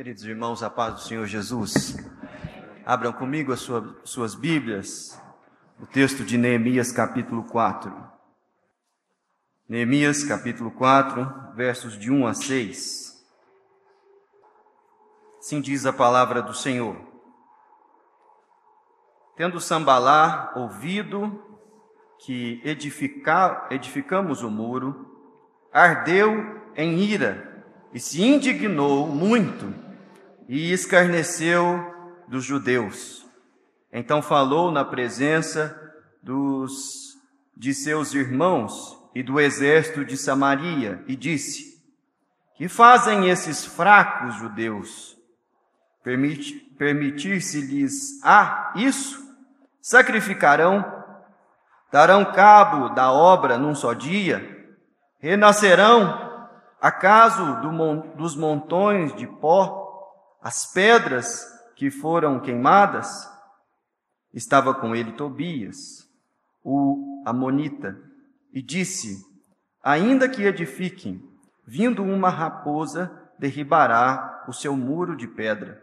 Queridos 0.00 0.24
irmãos, 0.24 0.62
a 0.62 0.70
paz 0.70 0.94
do 0.94 1.00
Senhor 1.02 1.26
Jesus. 1.26 1.94
Abram 2.86 3.12
comigo 3.12 3.52
as 3.52 3.60
sua, 3.60 4.00
suas 4.02 4.34
Bíblias, 4.34 5.20
o 5.78 5.86
texto 5.86 6.24
de 6.24 6.38
Neemias, 6.38 6.90
capítulo 6.90 7.44
4. 7.44 7.94
Neemias, 9.68 10.24
capítulo 10.24 10.70
4, 10.70 11.52
versos 11.54 11.98
de 11.98 12.10
1 12.10 12.26
a 12.26 12.32
6. 12.32 13.22
Assim 15.38 15.60
diz 15.60 15.84
a 15.84 15.92
palavra 15.92 16.40
do 16.40 16.54
Senhor. 16.54 16.96
Tendo 19.36 19.60
Sambalá 19.60 20.50
ouvido 20.56 21.44
que 22.20 22.62
edifica, 22.64 23.68
edificamos 23.70 24.42
o 24.42 24.50
muro, 24.50 25.28
ardeu 25.70 26.72
em 26.74 27.00
ira 27.00 27.66
e 27.92 28.00
se 28.00 28.22
indignou 28.22 29.06
muito 29.06 29.89
e 30.50 30.72
escarneceu 30.72 31.78
dos 32.26 32.44
judeus. 32.44 33.24
Então 33.92 34.20
falou 34.20 34.72
na 34.72 34.84
presença 34.84 35.80
dos 36.20 37.16
de 37.56 37.72
seus 37.72 38.14
irmãos 38.14 38.98
e 39.14 39.22
do 39.22 39.38
exército 39.38 40.04
de 40.04 40.16
Samaria 40.16 41.04
e 41.06 41.14
disse: 41.14 41.80
Que 42.56 42.66
fazem 42.66 43.30
esses 43.30 43.64
fracos 43.64 44.34
judeus? 44.34 45.16
Permite, 46.02 46.54
Permitir-se-lhes 46.76 48.20
a 48.24 48.72
isso? 48.74 49.22
Sacrificarão? 49.80 50.84
Darão 51.92 52.24
cabo 52.24 52.88
da 52.88 53.12
obra 53.12 53.56
num 53.56 53.74
só 53.74 53.92
dia? 53.92 54.68
Renascerão? 55.20 56.40
Acaso 56.80 57.60
do, 57.60 58.16
dos 58.16 58.34
montões 58.34 59.14
de 59.14 59.28
pó 59.28 59.89
as 60.42 60.72
pedras 60.72 61.44
que 61.76 61.90
foram 61.90 62.40
queimadas, 62.40 63.28
estava 64.32 64.74
com 64.74 64.94
ele 64.94 65.12
Tobias, 65.12 66.08
o 66.62 67.22
Amonita, 67.26 67.98
e 68.52 68.62
disse: 68.62 69.24
Ainda 69.82 70.28
que 70.28 70.42
edifiquem, 70.42 71.22
vindo 71.66 72.02
uma 72.02 72.30
raposa, 72.30 73.10
derribará 73.38 74.44
o 74.48 74.52
seu 74.52 74.76
muro 74.76 75.16
de 75.16 75.26
pedra. 75.26 75.82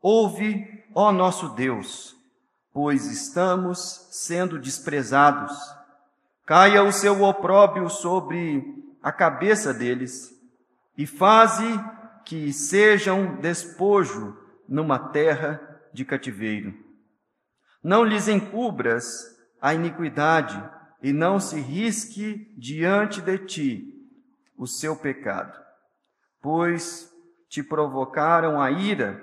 Ouve, 0.00 0.84
ó 0.94 1.12
nosso 1.12 1.50
Deus, 1.50 2.16
pois 2.72 3.06
estamos 3.06 4.08
sendo 4.10 4.58
desprezados. 4.58 5.52
Caia 6.44 6.82
o 6.82 6.92
seu 6.92 7.22
opróbio 7.22 7.88
sobre 7.88 8.82
a 9.02 9.12
cabeça 9.12 9.72
deles, 9.72 10.32
e 10.96 11.06
faze 11.06 11.64
que 12.24 12.52
sejam 12.52 13.36
despojo 13.36 14.36
numa 14.68 14.98
terra 14.98 15.60
de 15.92 16.04
cativeiro. 16.04 16.74
Não 17.82 18.04
lhes 18.04 18.28
encubras 18.28 19.36
a 19.60 19.74
iniquidade 19.74 20.62
e 21.02 21.12
não 21.12 21.40
se 21.40 21.60
risque 21.60 22.52
diante 22.56 23.20
de 23.20 23.38
ti 23.38 24.08
o 24.56 24.66
seu 24.66 24.94
pecado, 24.94 25.60
pois 26.40 27.12
te 27.48 27.62
provocaram 27.62 28.60
a 28.60 28.70
ira 28.70 29.20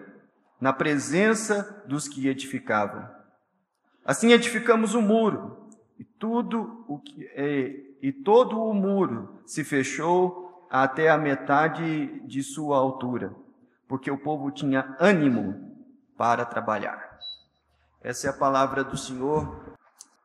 na 0.59 0.73
presença 0.73 1.83
dos 1.87 2.07
que 2.07 2.27
edificavam. 2.27 3.09
Assim 4.03 4.33
edificamos 4.33 4.93
o 4.93 5.01
muro, 5.01 5.69
e 5.97 6.03
tudo 6.03 6.83
o 6.87 6.99
que 6.99 7.25
é, 7.33 7.75
e 8.01 8.11
todo 8.11 8.61
o 8.61 8.73
muro 8.73 9.41
se 9.45 9.63
fechou 9.63 10.48
até 10.69 11.09
a 11.09 11.17
metade 11.17 12.21
de 12.27 12.43
sua 12.43 12.77
altura, 12.77 13.33
porque 13.87 14.11
o 14.11 14.17
povo 14.17 14.51
tinha 14.51 14.95
ânimo 14.99 15.75
para 16.15 16.45
trabalhar. 16.45 17.17
Essa 18.01 18.27
é 18.27 18.29
a 18.29 18.37
palavra 18.37 18.83
do 18.83 18.95
Senhor. 18.95 19.75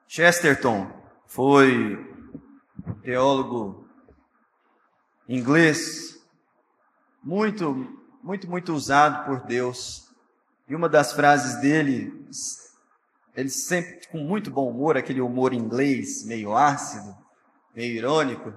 Chesterton 0.06 0.91
foi 1.27 1.99
teólogo 3.03 3.88
inglês, 5.28 6.22
muito, 7.22 7.99
muito, 8.22 8.49
muito 8.49 8.75
usado 8.75 9.25
por 9.25 9.47
Deus. 9.47 10.10
E 10.69 10.75
uma 10.75 10.88
das 10.88 11.12
frases 11.12 11.60
dele, 11.60 12.27
ele 13.34 13.49
sempre 13.49 14.06
com 14.09 14.19
muito 14.19 14.50
bom 14.50 14.71
humor, 14.71 14.97
aquele 14.97 15.21
humor 15.21 15.53
inglês, 15.53 16.25
meio 16.25 16.54
ácido, 16.54 17.16
meio 17.75 17.94
irônico, 17.97 18.53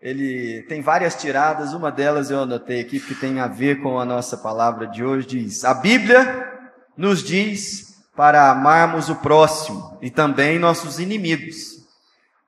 ele 0.00 0.62
tem 0.68 0.82
várias 0.82 1.14
tiradas, 1.14 1.72
uma 1.72 1.90
delas 1.90 2.30
eu 2.30 2.40
anotei 2.40 2.80
aqui 2.80 3.00
que 3.00 3.14
tem 3.14 3.40
a 3.40 3.46
ver 3.46 3.80
com 3.80 3.98
a 3.98 4.04
nossa 4.04 4.36
palavra 4.36 4.86
de 4.86 5.04
hoje, 5.04 5.26
diz: 5.26 5.64
A 5.64 5.74
Bíblia 5.74 6.52
nos 6.96 7.22
diz 7.22 7.96
para 8.14 8.50
amarmos 8.50 9.08
o 9.08 9.16
próximo 9.16 9.98
e 10.00 10.10
também 10.10 10.58
nossos 10.58 10.98
inimigos. 10.98 11.76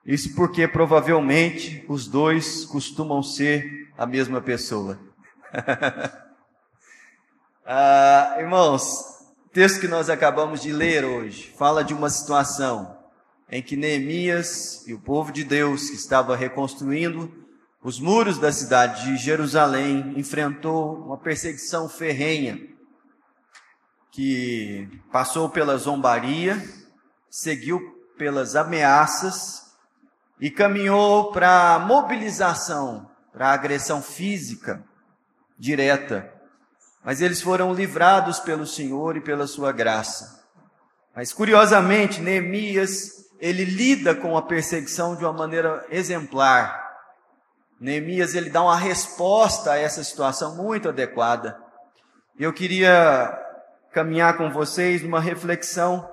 Isso 0.05 0.35
porque 0.35 0.67
provavelmente 0.67 1.85
os 1.87 2.07
dois 2.07 2.65
costumam 2.65 3.21
ser 3.21 3.89
a 3.97 4.05
mesma 4.05 4.41
pessoa. 4.41 4.99
ah, 7.65 8.35
irmãos, 8.39 8.83
o 9.45 9.49
texto 9.49 9.79
que 9.79 9.87
nós 9.87 10.09
acabamos 10.09 10.61
de 10.61 10.71
ler 10.71 11.05
hoje 11.05 11.53
fala 11.57 11.83
de 11.83 11.93
uma 11.93 12.09
situação 12.09 12.97
em 13.51 13.61
que 13.61 13.75
Neemias 13.75 14.87
e 14.87 14.93
o 14.93 14.99
povo 14.99 15.31
de 15.31 15.43
Deus 15.43 15.89
que 15.89 15.95
estava 15.95 16.35
reconstruindo 16.35 17.38
os 17.81 17.99
muros 17.99 18.37
da 18.37 18.51
cidade 18.51 19.05
de 19.05 19.17
Jerusalém 19.17 20.13
enfrentou 20.17 20.97
uma 21.05 21.17
perseguição 21.17 21.87
ferrenha 21.87 22.59
que 24.11 24.89
passou 25.11 25.49
pela 25.49 25.77
zombaria, 25.77 26.61
seguiu 27.29 27.79
pelas 28.17 28.55
ameaças 28.55 29.73
e 30.41 30.51
caminhou 30.51 31.31
para 31.31 31.75
a 31.75 31.79
mobilização, 31.79 33.09
para 33.31 33.47
a 33.47 33.53
agressão 33.53 34.01
física 34.01 34.83
direta. 35.57 36.33
Mas 37.03 37.21
eles 37.21 37.41
foram 37.41 37.73
livrados 37.73 38.39
pelo 38.39 38.67
Senhor 38.67 39.15
e 39.15 39.21
pela 39.21 39.47
sua 39.47 39.71
graça. 39.71 40.43
Mas 41.15 41.31
curiosamente, 41.31 42.19
Neemias 42.19 43.19
ele 43.39 43.63
lida 43.63 44.13
com 44.13 44.35
a 44.35 44.41
perseguição 44.41 45.15
de 45.15 45.23
uma 45.23 45.31
maneira 45.31 45.85
exemplar. 45.89 46.88
Neemias 47.79 48.35
ele 48.35 48.49
dá 48.49 48.61
uma 48.61 48.75
resposta 48.75 49.71
a 49.71 49.77
essa 49.77 50.03
situação 50.03 50.55
muito 50.55 50.89
adequada. 50.89 51.57
Eu 52.37 52.51
queria 52.51 53.37
caminhar 53.91 54.37
com 54.37 54.51
vocês 54.51 55.01
numa 55.01 55.19
reflexão 55.19 56.09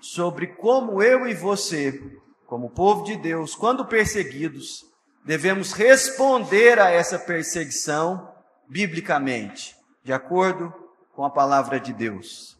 sobre 0.00 0.46
como 0.46 1.02
eu 1.02 1.26
e 1.26 1.34
você, 1.34 2.00
como 2.46 2.70
povo 2.70 3.04
de 3.04 3.16
Deus, 3.16 3.54
quando 3.54 3.84
perseguidos, 3.84 4.84
devemos 5.24 5.72
responder 5.72 6.78
a 6.78 6.90
essa 6.90 7.18
perseguição 7.18 8.32
biblicamente, 8.68 9.76
de 10.04 10.12
acordo 10.12 10.72
com 11.14 11.24
a 11.24 11.30
palavra 11.30 11.78
de 11.80 11.92
Deus. 11.92 12.56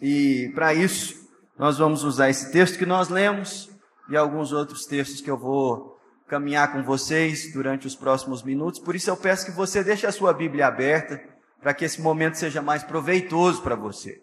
E 0.00 0.50
para 0.54 0.72
isso, 0.72 1.28
nós 1.58 1.78
vamos 1.78 2.04
usar 2.04 2.30
esse 2.30 2.50
texto 2.50 2.78
que 2.78 2.86
nós 2.86 3.08
lemos 3.08 3.68
e 4.08 4.16
alguns 4.16 4.52
outros 4.52 4.86
textos 4.86 5.20
que 5.20 5.30
eu 5.30 5.36
vou 5.36 5.97
caminhar 6.28 6.72
com 6.72 6.82
vocês 6.82 7.52
durante 7.52 7.86
os 7.86 7.96
próximos 7.96 8.42
minutos. 8.42 8.78
Por 8.78 8.94
isso 8.94 9.08
eu 9.08 9.16
peço 9.16 9.46
que 9.46 9.50
você 9.50 9.82
deixe 9.82 10.06
a 10.06 10.12
sua 10.12 10.32
Bíblia 10.32 10.66
aberta 10.66 11.20
para 11.60 11.74
que 11.74 11.84
esse 11.84 12.00
momento 12.00 12.36
seja 12.36 12.60
mais 12.60 12.82
proveitoso 12.82 13.62
para 13.62 13.74
você. 13.74 14.20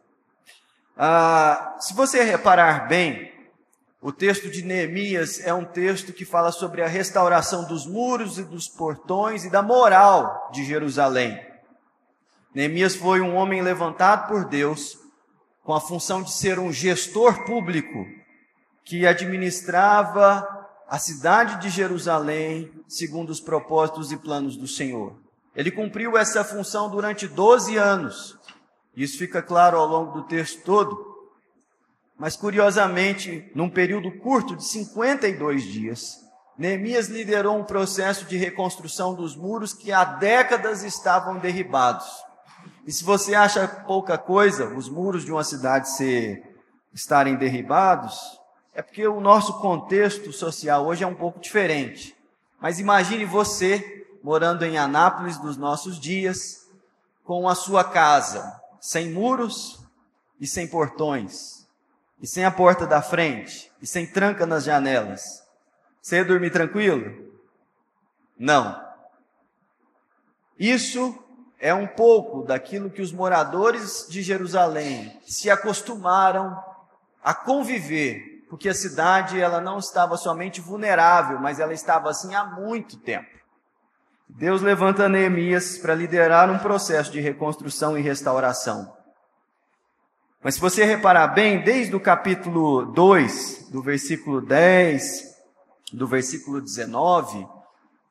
Ah, 0.96 1.76
se 1.80 1.94
você 1.94 2.24
reparar 2.24 2.88
bem, 2.88 3.34
o 4.00 4.12
texto 4.12 4.50
de 4.50 4.64
Neemias 4.64 5.46
é 5.46 5.54
um 5.54 5.66
texto 5.66 6.14
que 6.14 6.24
fala 6.24 6.52
sobre 6.52 6.82
a 6.84 6.88
restauração 6.88 7.68
dos 7.68 7.88
muros 7.88 8.38
e 8.38 8.44
dos 8.44 8.68
portões 8.68 9.44
e 9.44 9.50
da 9.50 9.64
moral 9.64 10.50
de 10.54 10.64
Jerusalém. 10.64 11.44
Neemias 12.54 12.96
foi 12.96 13.20
um 13.20 13.36
homem 13.36 13.62
levantado 13.62 14.28
por 14.28 14.46
Deus 14.46 14.98
com 15.64 15.74
a 15.74 15.82
função 15.82 16.22
de 16.22 16.32
ser 16.32 16.60
um 16.60 16.72
gestor 16.72 17.44
público 17.46 18.06
que 18.86 19.08
administrava 19.08 20.65
a 20.88 21.00
cidade 21.00 21.62
de 21.62 21.70
Jerusalém 21.70 22.72
segundo 22.88 23.30
os 23.30 23.40
propósitos 23.40 24.12
e 24.12 24.18
planos 24.18 24.56
do 24.56 24.68
Senhor. 24.68 25.16
Ele 25.56 25.72
cumpriu 25.72 26.18
essa 26.18 26.44
função 26.44 26.90
durante 26.90 27.28
12 27.28 27.78
anos. 27.78 28.38
Isso 28.96 29.18
fica 29.18 29.42
claro 29.42 29.78
ao 29.78 29.88
longo 29.88 30.12
do 30.12 30.28
texto 30.28 30.62
todo. 30.64 31.16
Mas 32.18 32.36
curiosamente, 32.36 33.50
num 33.56 33.70
período 33.70 34.12
curto 34.20 34.56
de 34.56 34.66
52 34.66 35.64
dias, 35.64 36.26
Neemias 36.58 37.08
liderou 37.08 37.58
um 37.58 37.64
processo 37.64 38.26
de 38.26 38.38
reconstrução 38.38 39.14
dos 39.14 39.36
muros 39.36 39.74
que 39.74 39.92
há 39.92 40.04
décadas 40.06 40.84
estavam 40.84 41.38
derribados. 41.38 42.06
E 42.86 42.92
se 42.92 43.04
você 43.04 43.36
acha 43.36 43.68
pouca 43.68 44.18
coisa, 44.18 44.74
os 44.74 44.88
muros 44.88 45.26
de 45.26 45.32
uma 45.32 45.44
cidade 45.44 45.90
ser, 45.90 46.42
estarem 46.94 47.36
derribados, 47.36 48.18
é 48.76 48.82
porque 48.82 49.08
o 49.08 49.22
nosso 49.22 49.60
contexto 49.60 50.34
social 50.34 50.86
hoje 50.86 51.04
é 51.04 51.08
um 51.08 51.16
pouco 51.16 51.40
diferente. 51.40 52.16
Mas 52.60 52.80
imagine 52.80 53.24
você 53.26 54.06
morando 54.22 54.66
em 54.66 54.78
Anápolis 54.78 55.38
dos 55.38 55.56
nossos 55.56 56.00
dias, 56.00 56.68
com 57.24 57.48
a 57.48 57.56
sua 57.56 57.84
casa, 57.84 58.62
sem 58.80 59.10
muros 59.10 59.80
e 60.40 60.46
sem 60.46 60.68
portões, 60.68 61.66
e 62.22 62.28
sem 62.28 62.44
a 62.44 62.52
porta 62.52 62.86
da 62.86 63.02
frente, 63.02 63.72
e 63.82 63.88
sem 63.88 64.06
tranca 64.06 64.46
nas 64.46 64.64
janelas, 64.64 65.44
você 66.02 66.18
ia 66.18 66.26
dormir 66.26 66.52
tranquilo? 66.52 67.34
Não. 68.38 68.84
Isso 70.60 71.18
é 71.60 71.74
um 71.74 71.88
pouco 71.88 72.44
daquilo 72.44 72.90
que 72.90 73.02
os 73.02 73.12
moradores 73.12 74.06
de 74.10 74.22
Jerusalém 74.22 75.20
se 75.26 75.50
acostumaram 75.50 76.62
a 77.24 77.34
conviver, 77.34 78.35
porque 78.50 78.70
a 78.70 78.74
cidade 78.74 79.40
ela 79.40 79.60
não 79.60 79.80
estava 79.80 80.18
somente 80.18 80.62
vulnerável, 80.62 81.40
mas 81.40 81.60
ela 81.60 81.74
estava 81.74 82.10
assim 82.10 82.36
há 82.36 82.46
muito 82.46 82.98
tempo. 82.98 83.30
Deus 84.28 84.62
levanta 84.62 85.08
Neemias 85.08 85.78
para 85.78 85.96
liderar 85.96 86.50
um 86.50 86.60
processo 86.60 87.12
de 87.12 87.20
reconstrução 87.20 87.98
e 87.98 88.02
restauração. 88.02 88.96
Mas 90.44 90.56
se 90.56 90.62
você 90.62 90.84
reparar 90.84 91.28
bem, 91.30 91.64
desde 91.64 91.96
o 91.96 92.00
capítulo 92.00 92.86
2, 92.94 93.70
do 93.72 93.82
versículo 93.82 94.42
10, 94.42 95.24
do 95.94 96.08
versículo 96.08 96.62
19, 96.62 97.48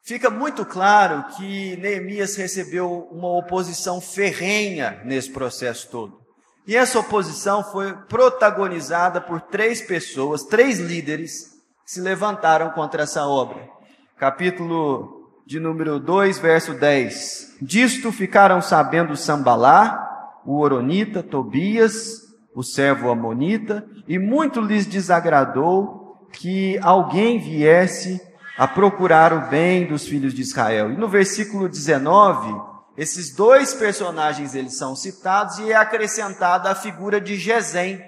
fica 0.03 0.31
muito 0.31 0.65
claro 0.65 1.25
que 1.37 1.77
Neemias 1.77 2.37
recebeu 2.37 3.09
uma 3.11 3.29
oposição 3.29 4.01
ferrenha 4.01 5.01
nesse 5.05 5.31
processo 5.31 5.89
todo. 5.91 6.24
E 6.67 6.75
essa 6.75 6.99
oposição 6.99 7.63
foi 7.63 7.93
protagonizada 7.93 9.21
por 9.21 9.41
três 9.41 9.83
pessoas, 9.83 10.45
três 10.45 10.79
líderes, 10.79 11.55
que 11.85 11.93
se 11.93 12.01
levantaram 12.01 12.71
contra 12.71 13.03
essa 13.03 13.27
obra. 13.27 13.69
Capítulo 14.17 15.31
de 15.47 15.61
número 15.61 16.01
2, 16.01 16.39
verso 16.39 16.73
10. 16.73 17.57
Disto 17.61 18.11
ficaram 18.11 18.63
sabendo 18.63 19.15
Sambalá, 19.15 20.41
o 20.47 20.59
Oronita, 20.59 21.23
Tobias, 21.23 22.23
o 22.55 22.63
servo 22.63 23.11
Amonita, 23.11 23.87
e 24.09 24.19
muito 24.19 24.61
lhes 24.61 24.87
desagradou 24.87 26.29
que 26.33 26.79
alguém 26.79 27.39
viesse 27.39 28.21
a 28.57 28.67
procurar 28.67 29.35
o 29.35 29.51
bem 29.51 29.87
dos 29.87 30.07
filhos 30.07 30.33
de 30.33 30.41
Israel. 30.41 30.91
E 30.91 30.97
no 30.97 31.09
versículo 31.09 31.69
19, 31.69 32.55
esses 32.97 33.35
dois 33.35 33.75
personagens 33.75 34.55
eles 34.55 34.77
são 34.77 34.95
citados 34.95 35.59
e 35.59 35.73
é 35.73 35.75
acrescentada 35.75 36.71
a 36.71 36.75
figura 36.75 37.21
de 37.21 37.37
Gesem, 37.37 38.03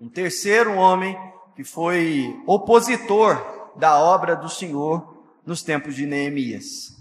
um 0.00 0.08
terceiro 0.08 0.74
homem 0.74 1.16
que 1.56 1.64
foi 1.64 2.34
opositor 2.46 3.72
da 3.76 3.98
obra 3.98 4.36
do 4.36 4.48
Senhor 4.48 5.24
nos 5.44 5.62
tempos 5.62 5.94
de 5.94 6.06
Neemias. 6.06 6.96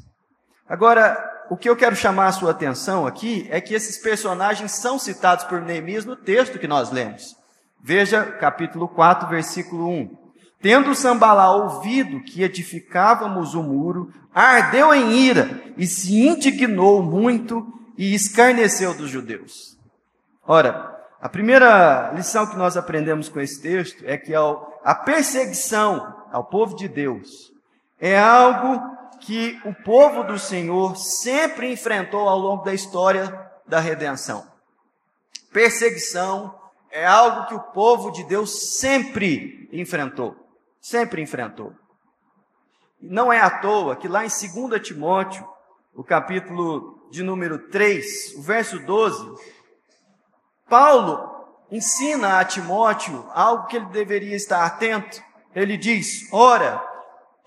Agora, 0.68 1.46
o 1.50 1.58
que 1.58 1.70
eu 1.70 1.76
quero 1.76 1.96
chamar 1.96 2.28
a 2.28 2.32
sua 2.32 2.52
atenção 2.52 3.06
aqui 3.06 3.48
é 3.52 3.60
que 3.60 3.74
esses 3.74 3.98
personagens 3.98 4.72
são 4.72 4.98
citados 4.98 5.46
por 5.46 5.62
Neemias 5.62 6.06
no 6.06 6.16
texto 6.16 6.58
que 6.58 6.68
nós 6.68 6.92
lemos. 6.92 7.36
Veja 7.84 8.24
capítulo 8.24 8.88
4, 8.88 9.28
versículo 9.28 9.88
1. 9.88 10.21
Tendo 10.62 10.94
Sambalá 10.94 11.56
ouvido 11.56 12.22
que 12.22 12.44
edificávamos 12.44 13.56
o 13.56 13.64
muro, 13.64 14.14
ardeu 14.34 14.94
em 14.94 15.12
ira 15.12 15.62
e 15.76 15.88
se 15.88 16.28
indignou 16.28 17.02
muito 17.02 17.68
e 17.98 18.14
escarneceu 18.14 18.94
dos 18.94 19.10
judeus. 19.10 19.78
Ora, 20.46 21.00
a 21.20 21.28
primeira 21.28 22.12
lição 22.16 22.46
que 22.48 22.56
nós 22.56 22.78
aprendemos 22.78 23.28
com 23.28 23.40
esse 23.40 23.62
texto 23.62 24.04
é 24.06 24.18
que 24.18 24.34
a 24.36 24.96
perseguição 24.96 26.16
ao 26.32 26.44
povo 26.44 26.76
de 26.76 26.88
Deus 26.88 27.52
é 28.00 28.18
algo 28.18 28.82
que 29.20 29.60
o 29.66 29.74
povo 29.74 30.24
do 30.24 30.40
Senhor 30.40 30.96
sempre 30.98 31.72
enfrentou 31.72 32.28
ao 32.28 32.40
longo 32.40 32.64
da 32.64 32.74
história 32.74 33.52
da 33.68 33.80
redenção. 33.80 34.46
Perseguição 35.52 36.56
é 36.90 37.06
algo 37.06 37.46
que 37.48 37.54
o 37.54 37.60
povo 37.60 38.12
de 38.12 38.24
Deus 38.24 38.80
sempre 38.80 39.70
enfrentou. 39.72 40.36
Sempre 40.82 41.22
enfrentou. 41.22 41.74
Não 43.00 43.32
é 43.32 43.40
à 43.40 43.50
toa 43.50 43.96
que 43.96 44.08
lá 44.08 44.26
em 44.26 44.30
2 44.30 44.82
Timóteo, 44.82 45.48
o 45.94 46.04
capítulo 46.04 47.08
de 47.12 47.24
número 47.24 47.70
3, 47.70 48.36
o 48.38 48.42
verso 48.42 48.80
12, 48.80 49.36
Paulo 50.68 51.30
ensina 51.72 52.40
a 52.40 52.46
Timóteo 52.46 53.26
algo 53.34 53.68
que 53.68 53.78
ele 53.78 53.86
deveria 53.86 54.36
estar 54.36 54.66
atento. 54.66 55.22
Ele 55.54 55.78
diz: 55.78 56.32
Ora, 56.32 56.82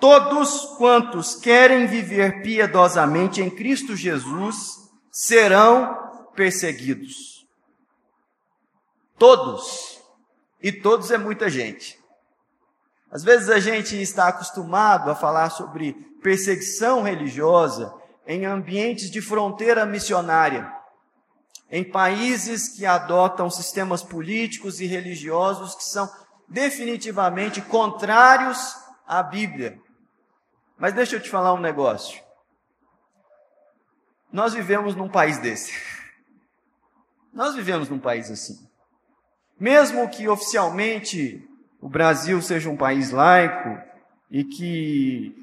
Todos 0.04 0.76
quantos 0.76 1.34
querem 1.34 1.86
viver 1.86 2.42
piedosamente 2.42 3.40
em 3.40 3.48
Cristo 3.48 3.96
Jesus 3.96 4.56
serão 5.10 5.96
perseguidos. 6.34 7.46
Todos. 9.16 9.98
E 10.62 10.72
todos 10.72 11.10
é 11.10 11.16
muita 11.16 11.48
gente. 11.48 11.98
Às 13.14 13.22
vezes 13.22 13.48
a 13.48 13.60
gente 13.60 13.94
está 14.02 14.26
acostumado 14.26 15.08
a 15.08 15.14
falar 15.14 15.48
sobre 15.50 15.92
perseguição 16.20 17.02
religiosa 17.02 17.94
em 18.26 18.44
ambientes 18.44 19.08
de 19.08 19.22
fronteira 19.22 19.86
missionária, 19.86 20.68
em 21.70 21.88
países 21.88 22.70
que 22.70 22.84
adotam 22.84 23.48
sistemas 23.48 24.02
políticos 24.02 24.80
e 24.80 24.86
religiosos 24.86 25.76
que 25.76 25.84
são 25.84 26.10
definitivamente 26.48 27.62
contrários 27.62 28.74
à 29.06 29.22
Bíblia. 29.22 29.78
Mas 30.76 30.92
deixa 30.92 31.14
eu 31.14 31.20
te 31.20 31.30
falar 31.30 31.54
um 31.54 31.60
negócio. 31.60 32.20
Nós 34.32 34.54
vivemos 34.54 34.96
num 34.96 35.08
país 35.08 35.38
desse. 35.38 35.72
Nós 37.32 37.54
vivemos 37.54 37.88
num 37.88 38.00
país 38.00 38.28
assim. 38.28 38.58
Mesmo 39.56 40.08
que 40.08 40.28
oficialmente 40.28 41.48
o 41.84 41.88
Brasil 41.90 42.40
seja 42.40 42.70
um 42.70 42.78
país 42.78 43.10
laico 43.10 43.78
e 44.30 44.42
que 44.42 45.34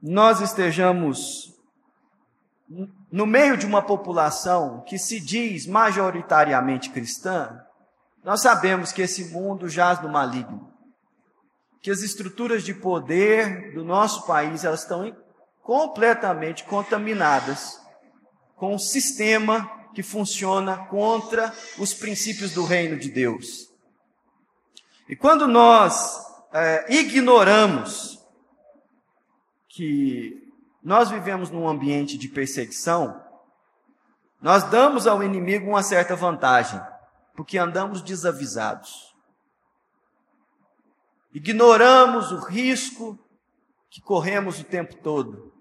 nós 0.00 0.40
estejamos 0.40 1.52
no 3.10 3.26
meio 3.26 3.56
de 3.56 3.66
uma 3.66 3.82
população 3.82 4.84
que 4.86 4.96
se 4.96 5.18
diz 5.18 5.66
majoritariamente 5.66 6.90
cristã, 6.90 7.60
nós 8.22 8.40
sabemos 8.40 8.92
que 8.92 9.02
esse 9.02 9.32
mundo 9.32 9.68
jaz 9.68 10.00
no 10.00 10.08
maligno 10.08 10.72
que 11.82 11.90
as 11.90 12.02
estruturas 12.02 12.62
de 12.62 12.72
poder 12.72 13.74
do 13.74 13.84
nosso 13.84 14.28
país 14.28 14.64
elas 14.64 14.82
estão 14.82 15.12
completamente 15.60 16.62
contaminadas 16.62 17.80
com 18.54 18.76
um 18.76 18.78
sistema 18.78 19.68
que 19.92 20.04
funciona 20.04 20.86
contra 20.86 21.52
os 21.78 21.92
princípios 21.92 22.52
do 22.52 22.64
reino 22.64 22.96
de 22.96 23.10
Deus. 23.10 23.74
E 25.08 25.14
quando 25.14 25.46
nós 25.46 26.20
é, 26.52 26.92
ignoramos 26.92 28.18
que 29.68 30.52
nós 30.82 31.10
vivemos 31.10 31.50
num 31.50 31.68
ambiente 31.68 32.16
de 32.18 32.28
perseguição, 32.28 33.22
nós 34.40 34.64
damos 34.64 35.06
ao 35.06 35.22
inimigo 35.22 35.68
uma 35.68 35.82
certa 35.82 36.16
vantagem, 36.16 36.80
porque 37.34 37.58
andamos 37.58 38.02
desavisados. 38.02 39.14
Ignoramos 41.32 42.32
o 42.32 42.38
risco 42.38 43.18
que 43.90 44.00
corremos 44.00 44.60
o 44.60 44.64
tempo 44.64 44.96
todo. 44.96 45.52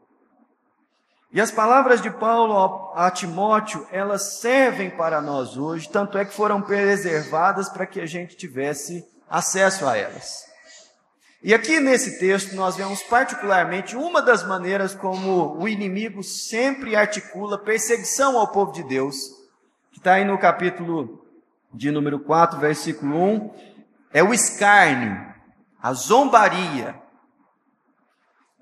E 1.32 1.42
as 1.42 1.52
palavras 1.52 2.02
de 2.02 2.10
Paulo 2.10 2.94
a 2.96 3.12
Timóteo, 3.12 3.86
elas 3.92 4.40
servem 4.40 4.90
para 4.90 5.22
nós 5.22 5.58
hoje, 5.58 5.90
tanto 5.90 6.18
é 6.18 6.24
que 6.24 6.34
foram 6.34 6.62
preservadas 6.62 7.68
para 7.68 7.86
que 7.86 8.00
a 8.00 8.06
gente 8.06 8.38
tivesse 8.38 9.06
acesso 9.36 9.86
a 9.86 9.98
elas. 9.98 10.46
E 11.44 11.54
aqui 11.54 11.80
nesse 11.80 12.18
texto 12.20 12.56
nós 12.56 12.78
vemos 12.78 13.04
particularmente 13.04 13.96
uma 13.96 14.22
das 14.22 14.48
maneiras 14.48 14.96
como 14.96 15.58
o 15.62 15.68
inimigo 15.68 16.24
sempre 16.24 16.96
articula 16.96 17.58
perseguição 17.58 18.40
ao 18.40 18.48
povo 18.48 18.72
de 18.72 18.82
Deus, 18.84 19.18
que 19.92 20.00
está 20.00 20.14
aí 20.14 20.24
no 20.24 20.38
capítulo 20.38 21.26
de 21.74 21.92
número 21.92 22.18
4, 22.20 22.58
versículo 22.60 23.14
1, 23.14 23.52
é 24.14 24.24
o 24.24 24.34
escárnio 24.34 25.36
a 25.82 25.94
zombaria. 25.94 27.00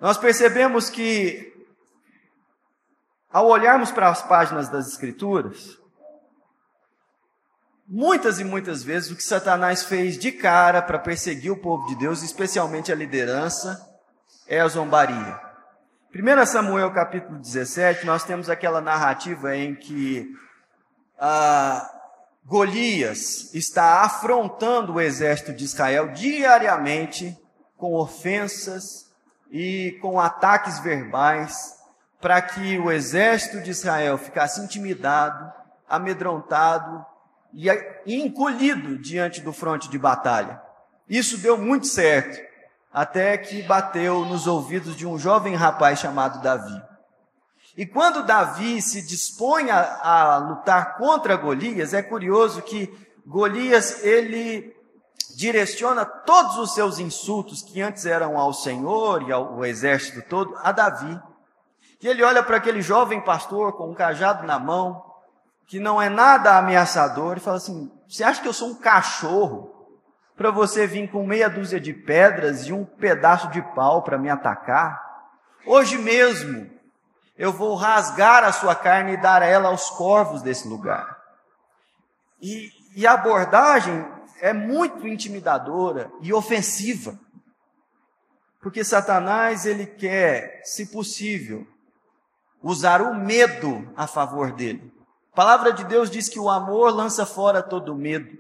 Nós 0.02 0.18
percebemos 0.18 0.90
que, 0.90 1.54
ao 3.32 3.48
olharmos 3.48 3.92
para 3.92 4.10
as 4.10 4.24
páginas 4.24 4.70
das 4.70 4.88
Escrituras, 4.88 5.78
muitas 7.88 8.40
e 8.40 8.44
muitas 8.44 8.84
vezes 8.84 9.12
o 9.12 9.16
que 9.16 9.24
Satanás 9.24 9.84
fez 9.84 10.18
de 10.18 10.32
cara 10.32 10.82
para 10.82 11.00
perseguir 11.00 11.52
o 11.52 11.62
povo 11.62 11.88
de 11.88 11.96
Deus, 11.96 12.24
especialmente 12.24 12.92
a 12.92 12.96
liderança, 12.96 13.90
é 14.48 14.60
a 14.60 14.68
zombaria. 14.68 15.40
1 16.14 16.46
Samuel 16.46 16.92
capítulo 16.94 17.40
17, 17.40 18.06
nós 18.06 18.24
temos 18.24 18.50
aquela 18.50 18.80
narrativa 18.80 19.56
em 19.56 19.76
que 19.76 20.32
ah, 21.20 21.90
Golias 22.46 23.54
está 23.54 24.02
afrontando 24.02 24.94
o 24.94 25.02
exército 25.02 25.54
de 25.54 25.64
Israel 25.64 26.12
diariamente 26.12 27.38
com 27.78 27.96
ofensas 27.96 29.12
e 29.50 29.98
com 30.02 30.20
ataques 30.20 30.80
verbais, 30.80 31.76
para 32.22 32.42
que 32.42 32.78
o 32.78 32.92
exército 32.92 33.62
de 33.62 33.72
Israel 33.72 34.18
ficasse 34.18 34.62
intimidado, 34.62 35.52
amedrontado 35.88 37.06
e 37.54 38.16
encolhido 38.16 38.98
diante 38.98 39.42
do 39.42 39.54
fronte 39.54 39.90
de 39.90 39.98
batalha. 39.98 40.62
Isso 41.08 41.38
deu 41.38 41.58
muito 41.58 41.88
certo, 41.88 42.40
até 42.92 43.38
que 43.38 43.62
bateu 43.62 44.26
nos 44.26 44.48
ouvidos 44.48 44.96
de 44.96 45.06
um 45.06 45.18
jovem 45.20 45.56
rapaz 45.56 46.00
chamado 46.00 46.42
Davi. 46.42 46.82
E 47.76 47.86
quando 47.86 48.26
Davi 48.26 48.82
se 48.82 49.02
dispõe 49.02 49.70
a, 49.72 49.82
a 50.02 50.38
lutar 50.38 50.98
contra 50.98 51.36
Golias, 51.36 51.94
é 51.94 52.02
curioso 52.02 52.62
que 52.62 52.92
Golias 53.26 54.04
ele 54.04 54.76
direciona 55.36 56.06
todos 56.06 56.58
os 56.58 56.74
seus 56.74 57.00
insultos 57.00 57.64
que 57.64 57.82
antes 57.82 58.06
eram 58.06 58.38
ao 58.38 58.54
Senhor 58.54 59.28
e 59.28 59.32
ao 59.32 59.66
exército 59.66 60.22
todo 60.30 60.56
a 60.62 60.72
Davi. 60.72 61.20
E 62.02 62.08
ele 62.08 62.24
olha 62.24 62.44
para 62.44 62.58
aquele 62.58 62.82
jovem 62.82 63.22
pastor 63.22 63.74
com 63.74 63.90
um 63.90 63.96
cajado 63.96 64.46
na 64.46 64.60
mão, 64.60 65.04
que 65.68 65.80
não 65.80 66.02
é 66.02 66.10
nada 66.10 66.58
ameaçador, 66.58 67.38
e 67.38 67.40
fala 67.40 67.58
assim: 67.58 67.92
Você 68.08 68.24
acha 68.24 68.42
que 68.42 68.48
eu 68.48 68.54
sou 68.54 68.70
um 68.70 68.76
cachorro 68.76 69.72
para 70.36 70.52
você 70.52 70.86
vir 70.88 71.10
com 71.10 71.26
meia 71.26 71.50
dúzia 71.50 71.80
de 71.80 71.94
pedras 71.94 72.68
e 72.68 72.74
um 72.74 72.84
pedaço 72.84 73.50
de 73.50 73.62
pau 73.62 74.02
para 74.02 74.18
me 74.18 74.30
atacar? 74.30 75.02
Hoje 75.66 75.98
mesmo 75.98 76.70
eu 77.38 77.52
vou 77.52 77.76
rasgar 77.76 78.44
a 78.44 78.52
sua 78.52 78.76
carne 78.76 79.14
e 79.14 79.22
dar 79.22 79.42
ela 79.42 79.70
aos 79.70 79.90
corvos 79.90 80.42
desse 80.42 80.68
lugar. 80.68 81.18
E, 82.42 82.70
e 82.96 83.08
a 83.08 83.14
abordagem 83.14 84.06
é 84.40 84.54
muito 84.54 85.08
intimidadora 85.08 86.12
e 86.22 86.34
ofensiva. 86.34 87.18
Porque 88.62 88.84
Satanás 88.84 89.66
ele 89.66 89.86
quer, 89.86 90.62
se 90.64 90.92
possível, 90.92 91.66
usar 92.62 93.02
o 93.02 93.16
medo 93.16 93.92
a 93.96 94.06
favor 94.08 94.52
dele. 94.52 94.93
A 95.34 95.36
palavra 95.36 95.74
de 95.74 95.84
Deus 95.84 96.12
diz 96.12 96.30
que 96.30 96.40
o 96.40 96.48
amor 96.48 96.94
lança 96.94 97.26
fora 97.26 97.64
todo 97.64 97.96
medo. 97.96 98.38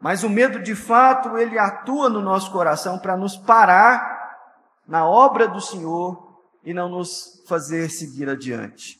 Mas 0.00 0.24
o 0.24 0.30
medo, 0.30 0.58
de 0.58 0.74
fato, 0.74 1.36
ele 1.36 1.58
atua 1.58 2.08
no 2.08 2.22
nosso 2.22 2.50
coração 2.50 2.98
para 2.98 3.18
nos 3.18 3.36
parar 3.36 4.18
na 4.88 5.06
obra 5.06 5.46
do 5.46 5.60
Senhor 5.60 6.40
e 6.64 6.72
não 6.72 6.88
nos 6.88 7.44
fazer 7.46 7.90
seguir 7.90 8.30
adiante. 8.30 8.98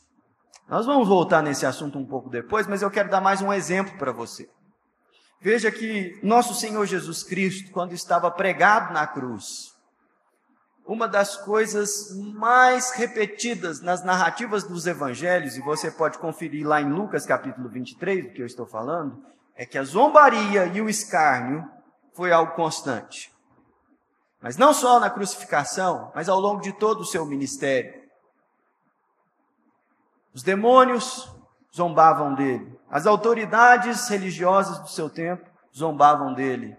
Nós 0.69 0.85
vamos 0.85 1.07
voltar 1.07 1.41
nesse 1.41 1.65
assunto 1.65 1.97
um 1.97 2.05
pouco 2.05 2.29
depois, 2.29 2.67
mas 2.67 2.83
eu 2.83 2.91
quero 2.91 3.09
dar 3.09 3.19
mais 3.19 3.41
um 3.41 3.51
exemplo 3.51 3.97
para 3.97 4.11
você. 4.11 4.47
Veja 5.41 5.71
que 5.71 6.19
nosso 6.21 6.53
Senhor 6.53 6.85
Jesus 6.85 7.23
Cristo, 7.23 7.71
quando 7.71 7.93
estava 7.93 8.29
pregado 8.29 8.93
na 8.93 9.07
cruz, 9.07 9.73
uma 10.85 11.07
das 11.07 11.37
coisas 11.37 12.15
mais 12.33 12.91
repetidas 12.91 13.81
nas 13.81 14.03
narrativas 14.03 14.63
dos 14.63 14.87
evangelhos, 14.87 15.55
e 15.55 15.61
você 15.61 15.91
pode 15.91 16.17
conferir 16.17 16.67
lá 16.67 16.81
em 16.81 16.91
Lucas 16.91 17.25
capítulo 17.25 17.69
23, 17.69 18.25
do 18.25 18.31
que 18.31 18.41
eu 18.41 18.45
estou 18.45 18.65
falando, 18.65 19.23
é 19.55 19.65
que 19.65 19.77
a 19.77 19.83
zombaria 19.83 20.65
e 20.65 20.81
o 20.81 20.89
escárnio 20.89 21.69
foi 22.13 22.31
algo 22.31 22.53
constante. 22.53 23.31
Mas 24.41 24.57
não 24.57 24.73
só 24.73 24.99
na 24.99 25.09
crucificação, 25.09 26.11
mas 26.15 26.27
ao 26.27 26.39
longo 26.39 26.61
de 26.61 26.73
todo 26.73 27.01
o 27.01 27.05
seu 27.05 27.25
ministério. 27.25 28.01
Os 30.33 30.41
demônios 30.41 31.31
zombavam 31.75 32.33
dele, 32.33 32.79
as 32.89 33.05
autoridades 33.05 34.07
religiosas 34.09 34.79
do 34.79 34.89
seu 34.89 35.09
tempo 35.09 35.49
zombavam 35.73 36.33
dele, 36.33 36.75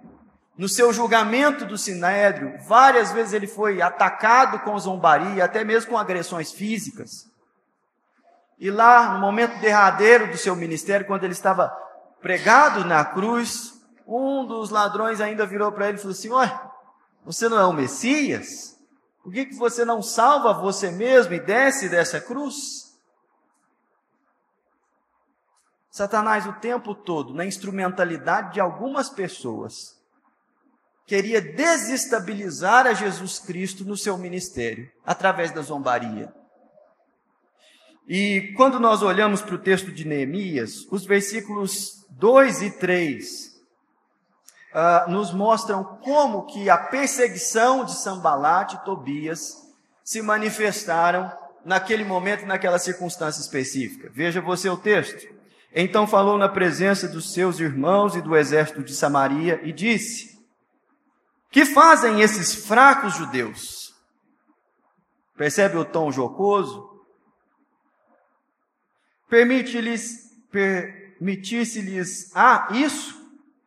no 0.56 0.68
seu 0.68 0.92
julgamento 0.92 1.64
do 1.64 1.78
Sinédrio, 1.78 2.58
várias 2.66 3.10
vezes 3.12 3.32
ele 3.32 3.46
foi 3.46 3.80
atacado 3.80 4.60
com 4.60 4.78
zombaria, 4.78 5.44
até 5.44 5.64
mesmo 5.64 5.90
com 5.90 5.98
agressões 5.98 6.52
físicas. 6.52 7.30
E 8.58 8.70
lá, 8.70 9.14
no 9.14 9.20
momento 9.20 9.58
derradeiro 9.60 10.30
do 10.30 10.36
seu 10.36 10.54
ministério, 10.54 11.06
quando 11.06 11.24
ele 11.24 11.32
estava 11.32 11.68
pregado 12.20 12.84
na 12.84 13.04
cruz, 13.04 13.72
um 14.06 14.46
dos 14.46 14.70
ladrões 14.70 15.20
ainda 15.20 15.46
virou 15.46 15.72
para 15.72 15.88
ele 15.88 15.98
e 15.98 16.00
falou 16.00 16.12
assim: 16.12 16.28
você 17.24 17.48
não 17.48 17.58
é 17.58 17.64
o 17.64 17.72
Messias? 17.72 18.78
Por 19.22 19.32
que, 19.32 19.46
que 19.46 19.54
você 19.54 19.84
não 19.84 20.02
salva 20.02 20.52
você 20.52 20.90
mesmo 20.90 21.32
e 21.32 21.40
desce 21.40 21.88
dessa 21.88 22.20
cruz? 22.20 22.92
Satanás, 25.90 26.46
o 26.46 26.54
tempo 26.54 26.94
todo, 26.94 27.34
na 27.34 27.44
instrumentalidade 27.44 28.54
de 28.54 28.60
algumas 28.60 29.08
pessoas, 29.08 30.01
queria 31.06 31.40
desestabilizar 31.40 32.86
a 32.86 32.94
Jesus 32.94 33.38
Cristo 33.38 33.84
no 33.84 33.96
seu 33.96 34.16
ministério, 34.16 34.90
através 35.04 35.50
da 35.50 35.62
zombaria. 35.62 36.32
E 38.08 38.52
quando 38.56 38.80
nós 38.80 39.02
olhamos 39.02 39.40
para 39.42 39.54
o 39.54 39.58
texto 39.58 39.92
de 39.92 40.06
Neemias, 40.06 40.86
os 40.90 41.04
versículos 41.04 42.04
2 42.10 42.62
e 42.62 42.70
3 42.72 43.46
uh, 43.46 43.50
ah, 44.74 45.06
nos 45.08 45.32
mostram 45.32 45.84
como 46.02 46.46
que 46.46 46.68
a 46.68 46.76
perseguição 46.76 47.84
de 47.84 47.92
Sambalat 47.92 48.74
e 48.74 48.84
Tobias 48.84 49.62
se 50.04 50.20
manifestaram 50.20 51.30
naquele 51.64 52.04
momento, 52.04 52.44
naquela 52.44 52.78
circunstância 52.78 53.40
específica. 53.40 54.10
Veja 54.12 54.40
você 54.40 54.68
o 54.68 54.76
texto. 54.76 55.32
Então 55.74 56.06
falou 56.06 56.36
na 56.36 56.48
presença 56.48 57.08
dos 57.08 57.32
seus 57.32 57.60
irmãos 57.60 58.14
e 58.14 58.20
do 58.20 58.36
exército 58.36 58.82
de 58.82 58.94
Samaria 58.94 59.60
e 59.62 59.72
disse: 59.72 60.31
que 61.52 61.66
fazem 61.66 62.22
esses 62.22 62.66
fracos 62.66 63.14
judeus? 63.14 63.94
Percebe 65.36 65.76
o 65.76 65.84
tom 65.84 66.10
jocoso? 66.10 66.90
Permite-lhes, 69.28 70.30
permitisse-lhes, 70.50 72.34
ah, 72.34 72.68
isso? 72.70 73.20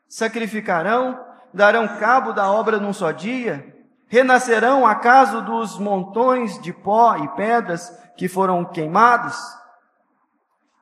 Sacrificarão, 0.08 1.24
darão 1.54 2.00
cabo 2.00 2.34
da 2.34 2.52
obra 2.52 2.80
num 2.80 2.94
só 2.94 3.12
dia? 3.12 3.74
Renascerão 4.08 4.86
acaso 4.86 5.42
dos 5.44 5.78
montões 5.78 6.60
de 6.62 6.74
pó 6.74 7.16
e 7.18 7.28
pedras 7.36 7.92
que 8.18 8.28
foram 8.28 8.66
queimados? 8.66 9.38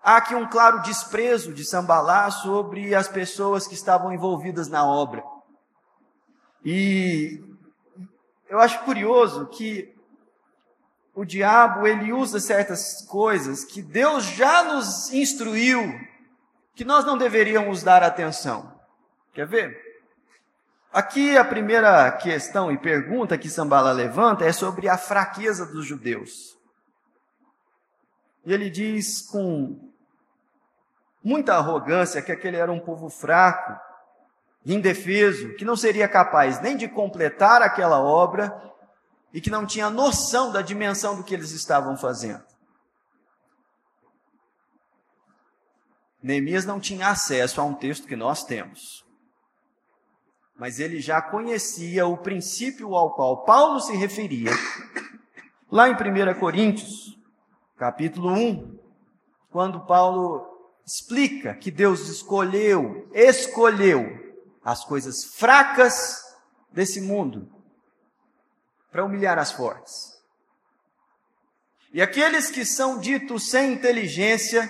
Há 0.01 0.17
aqui 0.17 0.35
um 0.35 0.47
claro 0.47 0.81
desprezo 0.81 1.53
de 1.53 1.65
Sambalá 1.65 2.29
sobre 2.29 2.93
as 2.95 3.07
pessoas 3.07 3.67
que 3.67 3.73
estavam 3.73 4.11
envolvidas 4.11 4.67
na 4.67 4.85
obra. 4.85 5.32
E 6.63 7.43
eu 8.47 8.59
acho 8.59 8.83
curioso 8.83 9.47
que 9.47 9.93
o 11.13 11.25
diabo 11.25 11.85
ele 11.85 12.11
usa 12.11 12.39
certas 12.39 13.01
coisas 13.03 13.63
que 13.63 13.81
Deus 13.81 14.23
já 14.23 14.63
nos 14.63 15.11
instruiu 15.13 15.81
que 16.75 16.83
nós 16.83 17.05
não 17.05 17.17
deveríamos 17.17 17.83
dar 17.83 18.01
atenção. 18.01 18.73
Quer 19.33 19.45
ver? 19.45 19.83
Aqui 20.91 21.37
a 21.37 21.45
primeira 21.45 22.11
questão 22.11 22.71
e 22.71 22.77
pergunta 22.77 23.37
que 23.37 23.49
Sambala 23.49 23.91
levanta 23.91 24.45
é 24.45 24.51
sobre 24.51 24.87
a 24.87 24.97
fraqueza 24.97 25.65
dos 25.65 25.85
judeus. 25.85 26.57
E 28.45 28.53
ele 28.53 28.69
diz 28.69 29.21
com 29.21 29.91
muita 31.23 31.55
arrogância 31.55 32.21
que 32.21 32.31
aquele 32.31 32.57
era 32.57 32.71
um 32.71 32.79
povo 32.79 33.09
fraco, 33.09 33.79
indefeso, 34.65 35.55
que 35.55 35.65
não 35.65 35.75
seria 35.75 36.07
capaz 36.07 36.61
nem 36.61 36.77
de 36.77 36.87
completar 36.87 37.61
aquela 37.61 37.99
obra 37.99 38.73
e 39.33 39.41
que 39.41 39.49
não 39.49 39.65
tinha 39.65 39.89
noção 39.89 40.51
da 40.51 40.61
dimensão 40.61 41.17
do 41.17 41.23
que 41.23 41.33
eles 41.33 41.51
estavam 41.51 41.97
fazendo. 41.97 42.43
Neemias 46.21 46.65
não 46.65 46.79
tinha 46.79 47.09
acesso 47.09 47.59
a 47.59 47.65
um 47.65 47.73
texto 47.73 48.07
que 48.07 48.15
nós 48.15 48.45
temos. 48.45 49.03
Mas 50.55 50.79
ele 50.79 51.01
já 51.01 51.21
conhecia 51.21 52.05
o 52.05 52.17
princípio 52.17 52.95
ao 52.95 53.13
qual 53.13 53.43
Paulo 53.43 53.81
se 53.81 53.93
referia, 53.97 54.51
lá 55.69 55.89
em 55.89 55.93
1 55.93 56.39
Coríntios, 56.39 57.19
capítulo 57.75 58.31
1, 58.31 58.79
quando 59.49 59.85
Paulo 59.85 60.47
explica 60.85 61.53
que 61.55 61.71
Deus 61.71 62.07
escolheu, 62.07 63.09
escolheu 63.13 64.22
as 64.63 64.83
coisas 64.85 65.25
fracas 65.25 66.23
desse 66.71 67.01
mundo 67.01 67.51
para 68.91 69.03
humilhar 69.03 69.37
as 69.37 69.51
fortes. 69.51 70.13
E 71.91 72.01
aqueles 72.01 72.49
que 72.49 72.65
são 72.65 72.99
ditos 72.99 73.49
sem 73.49 73.73
inteligência 73.73 74.67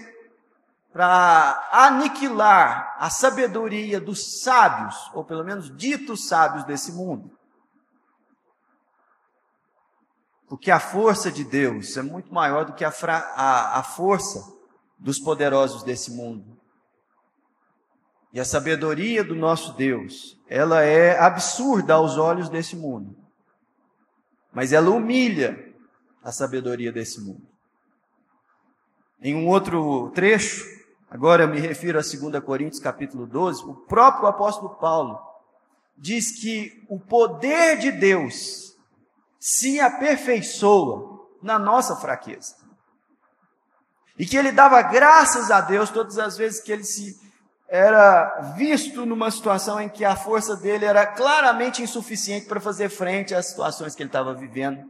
para 0.91 1.69
aniquilar 1.71 2.95
a 2.99 3.09
sabedoria 3.09 3.99
dos 3.99 4.41
sábios, 4.41 4.95
ou 5.13 5.23
pelo 5.23 5.43
menos 5.43 5.75
ditos 5.75 6.27
sábios 6.27 6.63
desse 6.65 6.91
mundo. 6.91 7.35
Porque 10.47 10.69
a 10.69 10.79
força 10.79 11.31
de 11.31 11.43
Deus 11.43 11.97
é 11.97 12.03
muito 12.03 12.31
maior 12.31 12.65
do 12.65 12.73
que 12.73 12.85
a, 12.85 12.93
a, 13.35 13.79
a 13.79 13.83
força 13.83 14.53
dos 14.99 15.19
poderosos 15.19 15.81
desse 15.81 16.11
mundo. 16.11 16.52
E 18.33 18.39
a 18.39 18.45
sabedoria 18.45 19.23
do 19.23 19.35
nosso 19.35 19.73
Deus, 19.73 20.41
ela 20.49 20.81
é 20.81 21.19
absurda 21.19 21.93
aos 21.93 22.17
olhos 22.17 22.49
desse 22.49 22.75
mundo. 22.75 23.15
Mas 24.51 24.73
ela 24.73 24.89
humilha 24.89 25.71
a 26.23 26.31
sabedoria 26.31 26.91
desse 26.91 27.21
mundo. 27.21 27.47
Em 29.21 29.35
um 29.35 29.47
outro 29.47 30.09
trecho, 30.15 30.65
agora 31.11 31.43
eu 31.43 31.47
me 31.47 31.59
refiro 31.59 31.99
a 31.99 32.01
2 32.01 32.43
Coríntios 32.43 32.81
capítulo 32.81 33.27
12, 33.27 33.63
o 33.65 33.75
próprio 33.85 34.27
apóstolo 34.27 34.75
Paulo 34.77 35.19
diz 35.95 36.31
que 36.31 36.83
o 36.89 36.99
poder 36.99 37.77
de 37.77 37.91
Deus 37.91 38.75
se 39.39 39.79
aperfeiçoa 39.79 41.29
na 41.41 41.59
nossa 41.59 41.95
fraqueza. 41.97 42.55
E 44.17 44.25
que 44.25 44.37
ele 44.37 44.51
dava 44.51 44.81
graças 44.81 45.51
a 45.51 45.61
Deus 45.61 45.91
todas 45.91 46.17
as 46.17 46.35
vezes 46.35 46.61
que 46.61 46.71
ele 46.71 46.83
se 46.83 47.21
era 47.67 48.53
visto 48.55 49.05
numa 49.05 49.31
situação 49.31 49.81
em 49.81 49.89
que 49.89 50.05
a 50.05 50.15
força 50.15 50.55
dele 50.55 50.85
era 50.85 51.05
claramente 51.05 51.81
insuficiente 51.81 52.45
para 52.45 52.59
fazer 52.59 52.89
frente 52.89 53.33
às 53.33 53.47
situações 53.47 53.95
que 53.95 54.03
ele 54.03 54.09
estava 54.09 54.33
vivendo. 54.33 54.83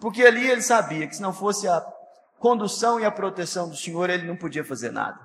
Porque 0.00 0.22
ali 0.22 0.48
ele 0.48 0.62
sabia 0.62 1.06
que 1.06 1.16
se 1.16 1.22
não 1.22 1.32
fosse 1.32 1.66
a 1.66 1.84
condução 2.38 3.00
e 3.00 3.04
a 3.04 3.10
proteção 3.10 3.68
do 3.68 3.76
Senhor, 3.76 4.08
ele 4.08 4.26
não 4.26 4.36
podia 4.36 4.64
fazer 4.64 4.92
nada. 4.92 5.18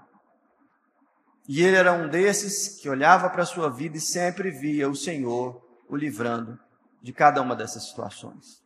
E 1.48 1.62
ele 1.62 1.75
era 1.75 1.93
um 1.93 2.07
desses 2.07 2.79
que 2.79 2.89
olhava 2.89 3.29
para 3.29 3.43
a 3.43 3.45
sua 3.45 3.69
vida 3.69 3.98
e 3.98 4.01
sempre 4.01 4.50
via 4.50 4.89
o 4.89 4.95
Senhor 4.95 5.62
o 5.89 5.95
livrando 5.95 6.57
de 7.01 7.12
cada 7.12 7.41
uma 7.41 7.55
dessas 7.55 7.88
situações. 7.89 8.63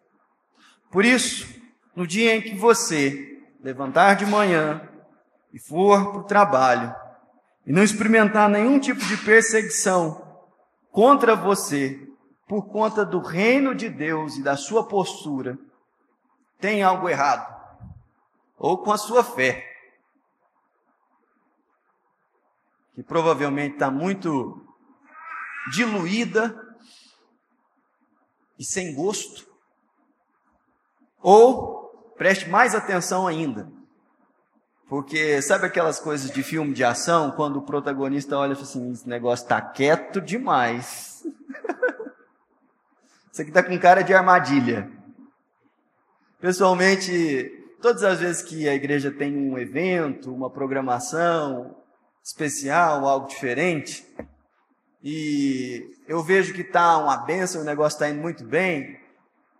Por 0.91 1.03
isso, 1.03 1.47
no 1.95 2.05
dia 2.07 2.35
em 2.35 2.41
que 2.41 2.55
você 2.55 3.43
levantar 3.61 4.15
de 4.15 4.25
manhã 4.25 4.87
e 5.51 5.59
for 5.59 6.11
para 6.11 6.19
o 6.21 6.23
trabalho, 6.23 6.95
e 7.67 7.73
não 7.73 7.83
experimentar 7.83 8.49
nenhum 8.49 8.79
tipo 8.79 9.01
de 9.01 9.17
perseguição 9.17 10.25
contra 10.89 11.35
você 11.35 12.01
por 12.47 12.69
conta 12.69 13.05
do 13.05 13.19
reino 13.19 13.75
de 13.75 13.89
Deus 13.89 14.37
e 14.37 14.41
da 14.41 14.55
sua 14.55 14.87
postura, 14.87 15.59
tem 16.61 16.81
algo 16.81 17.09
errado. 17.09 17.55
Ou 18.57 18.77
com 18.77 18.91
a 18.93 18.97
sua 18.97 19.21
fé, 19.21 19.67
que 22.95 23.03
provavelmente 23.03 23.73
está 23.73 23.91
muito 23.91 24.65
diluída 25.73 26.57
e 28.57 28.63
sem 28.63 28.95
gosto. 28.95 29.45
Ou 31.21 32.13
preste 32.17 32.49
mais 32.49 32.73
atenção 32.73 33.27
ainda, 33.27 33.69
porque 34.87 35.41
sabe 35.41 35.65
aquelas 35.65 35.99
coisas 35.99 36.31
de 36.31 36.41
filme 36.41 36.73
de 36.73 36.83
ação, 36.83 37.31
quando 37.31 37.57
o 37.57 37.61
protagonista 37.61 38.37
olha 38.37 38.53
e 38.53 38.55
fala 38.55 38.67
assim, 38.67 38.91
esse 38.91 39.07
negócio 39.07 39.43
está 39.43 39.61
quieto 39.61 40.21
demais. 40.21 41.23
Isso 43.31 43.41
aqui 43.41 43.51
está 43.51 43.61
com 43.61 43.77
cara 43.77 44.01
de 44.01 44.13
armadilha. 44.13 44.89
Pessoalmente, 46.39 47.51
todas 47.81 48.03
as 48.03 48.19
vezes 48.19 48.41
que 48.41 48.69
a 48.69 48.73
igreja 48.73 49.11
tem 49.11 49.35
um 49.35 49.57
evento, 49.57 50.33
uma 50.33 50.49
programação 50.49 51.75
especial, 52.23 53.05
algo 53.05 53.27
diferente, 53.27 54.07
e 55.03 55.91
eu 56.07 56.23
vejo 56.23 56.53
que 56.53 56.61
está 56.61 56.97
uma 56.97 57.17
benção, 57.17 57.61
o 57.61 57.65
negócio 57.65 57.95
está 57.95 58.09
indo 58.09 58.21
muito 58.21 58.43
bem, 58.43 58.99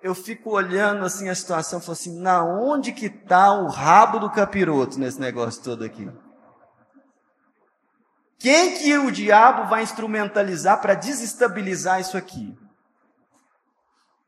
eu 0.02 0.14
fico 0.14 0.52
olhando 0.52 1.06
assim 1.06 1.30
a 1.30 1.36
situação, 1.36 1.82
falo 1.82 1.94
assim, 1.94 2.20
na 2.20 2.44
onde 2.44 2.92
que 2.92 3.08
está 3.08 3.52
o 3.54 3.68
rabo 3.68 4.20
do 4.20 4.30
capiroto 4.30 5.00
nesse 5.00 5.20
negócio 5.20 5.64
todo 5.64 5.84
aqui? 5.84 6.10
Quem 8.40 8.78
que 8.78 8.98
o 8.98 9.12
diabo 9.12 9.68
vai 9.68 9.82
instrumentalizar 9.82 10.80
para 10.80 10.94
desestabilizar 10.94 12.00
isso 12.00 12.16
aqui? 12.16 12.56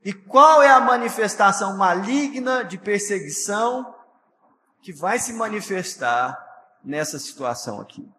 E 0.03 0.13
qual 0.13 0.63
é 0.63 0.71
a 0.71 0.79
manifestação 0.79 1.77
maligna 1.77 2.63
de 2.63 2.77
perseguição 2.77 3.93
que 4.81 4.91
vai 4.93 5.19
se 5.19 5.33
manifestar 5.33 6.37
nessa 6.83 7.19
situação 7.19 7.79
aqui? 7.79 8.09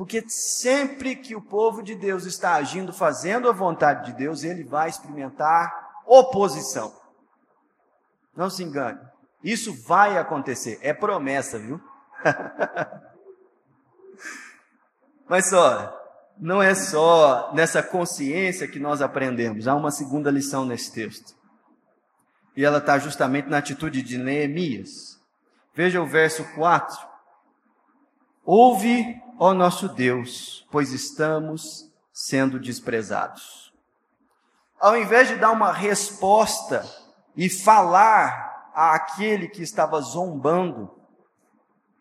Porque 0.00 0.24
sempre 0.30 1.14
que 1.14 1.36
o 1.36 1.42
povo 1.42 1.82
de 1.82 1.94
Deus 1.94 2.24
está 2.24 2.54
agindo, 2.54 2.90
fazendo 2.90 3.50
a 3.50 3.52
vontade 3.52 4.06
de 4.06 4.16
Deus, 4.16 4.44
ele 4.44 4.64
vai 4.64 4.88
experimentar 4.88 6.00
oposição. 6.06 6.98
Não 8.34 8.48
se 8.48 8.64
engane. 8.64 8.98
Isso 9.44 9.74
vai 9.86 10.16
acontecer. 10.16 10.78
É 10.80 10.94
promessa, 10.94 11.58
viu? 11.58 11.78
Mas 15.28 15.50
só, 15.50 15.94
não 16.38 16.62
é 16.62 16.74
só 16.74 17.52
nessa 17.52 17.82
consciência 17.82 18.66
que 18.66 18.78
nós 18.78 19.02
aprendemos. 19.02 19.68
Há 19.68 19.74
uma 19.74 19.90
segunda 19.90 20.30
lição 20.30 20.64
nesse 20.64 20.94
texto. 20.94 21.36
E 22.56 22.64
ela 22.64 22.78
está 22.78 22.98
justamente 22.98 23.50
na 23.50 23.58
atitude 23.58 24.00
de 24.00 24.16
Neemias. 24.16 25.20
Veja 25.74 26.00
o 26.00 26.06
verso 26.06 26.42
4. 26.54 26.96
Ouve 28.46 29.28
ó 29.42 29.54
nosso 29.54 29.88
Deus, 29.88 30.66
pois 30.70 30.92
estamos 30.92 31.90
sendo 32.12 32.60
desprezados. 32.60 33.72
Ao 34.78 34.94
invés 34.94 35.28
de 35.28 35.36
dar 35.36 35.50
uma 35.50 35.72
resposta 35.72 36.84
e 37.34 37.48
falar 37.48 38.70
àquele 38.74 39.48
que 39.48 39.62
estava 39.62 39.98
zombando 40.02 40.94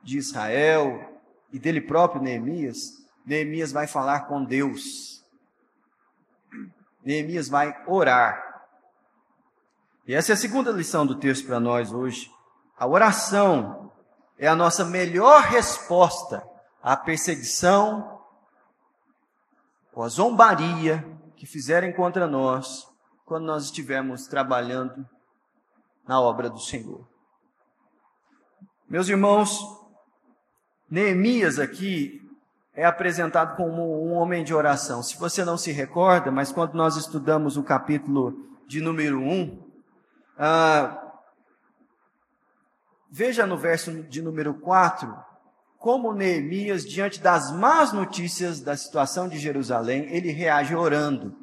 de 0.03 0.17
Israel 0.17 1.17
e 1.49 1.57
dele 1.57 1.79
próprio 1.79 2.21
Neemias, 2.21 2.77
Neemias 3.25 3.71
vai 3.71 3.87
falar 3.87 4.27
com 4.27 4.43
Deus. 4.43 5.23
Neemias 7.01 7.47
vai 7.47 7.73
orar. 7.87 8.67
E 10.05 10.13
essa 10.13 10.33
é 10.33 10.35
a 10.35 10.37
segunda 10.37 10.71
lição 10.71 11.05
do 11.07 11.15
texto 11.15 11.47
para 11.47 11.59
nós 11.59 11.93
hoje. 11.93 12.29
A 12.77 12.85
oração 12.85 13.93
é 14.37 14.45
a 14.45 14.55
nossa 14.55 14.83
melhor 14.83 15.43
resposta 15.43 16.49
a 16.81 16.95
perseguição 16.95 18.21
ou 19.93 20.03
a 20.03 20.07
zombaria 20.07 21.05
que 21.35 21.45
fizerem 21.45 21.93
contra 21.93 22.27
nós 22.27 22.87
quando 23.25 23.45
nós 23.45 23.65
estivermos 23.65 24.27
trabalhando 24.27 25.07
na 26.07 26.19
obra 26.19 26.49
do 26.49 26.59
Senhor. 26.59 27.07
Meus 28.89 29.07
irmãos, 29.07 29.59
Neemias 30.89 31.59
aqui 31.59 32.19
é 32.73 32.85
apresentado 32.85 33.55
como 33.55 34.03
um 34.03 34.13
homem 34.13 34.43
de 34.43 34.53
oração. 34.53 35.03
Se 35.03 35.17
você 35.17 35.45
não 35.45 35.57
se 35.57 35.71
recorda, 35.71 36.31
mas 36.31 36.51
quando 36.51 36.73
nós 36.73 36.95
estudamos 36.95 37.57
o 37.57 37.63
capítulo 37.63 38.57
de 38.67 38.81
número 38.81 39.19
1, 39.19 39.69
ah, 40.37 41.13
veja 43.11 43.45
no 43.45 43.57
verso 43.57 44.03
de 44.03 44.21
número 44.21 44.55
4, 44.55 45.28
como 45.79 46.13
Neemias, 46.13 46.83
diante 46.83 47.21
das 47.21 47.51
más 47.55 47.93
notícias 47.93 48.59
da 48.59 48.75
situação 48.75 49.29
de 49.29 49.39
Jerusalém, 49.39 50.13
ele 50.13 50.29
reage 50.29 50.75
orando. 50.75 51.33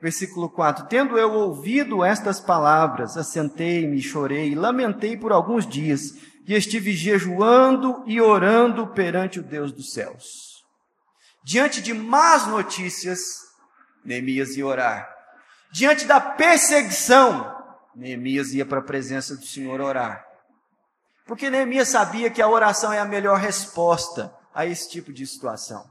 Versículo 0.00 0.48
4: 0.48 0.86
Tendo 0.86 1.18
eu 1.18 1.30
ouvido 1.32 2.02
estas 2.02 2.40
palavras, 2.40 3.18
assentei-me, 3.18 4.00
chorei, 4.00 4.54
lamentei 4.54 5.14
por 5.14 5.30
alguns 5.30 5.66
dias, 5.66 6.00
e 6.46 6.54
estive 6.54 6.92
jejuando 6.92 8.02
e 8.06 8.18
orando 8.18 8.88
perante 8.88 9.38
o 9.38 9.42
Deus 9.42 9.70
dos 9.70 9.92
céus. 9.92 10.64
Diante 11.44 11.82
de 11.82 11.92
más 11.92 12.46
notícias, 12.46 13.20
Neemias 14.02 14.56
ia 14.56 14.66
orar. 14.66 15.08
Diante 15.70 16.06
da 16.06 16.18
perseguição, 16.18 17.54
Neemias 17.94 18.54
ia 18.54 18.64
para 18.64 18.78
a 18.78 18.84
presença 18.84 19.36
do 19.36 19.44
Senhor 19.44 19.80
orar. 19.82 20.29
Porque 21.26 21.50
Neemias 21.50 21.88
sabia 21.88 22.30
que 22.30 22.42
a 22.42 22.48
oração 22.48 22.92
é 22.92 22.98
a 22.98 23.04
melhor 23.04 23.38
resposta 23.38 24.34
a 24.54 24.66
esse 24.66 24.88
tipo 24.88 25.12
de 25.12 25.26
situação. 25.26 25.84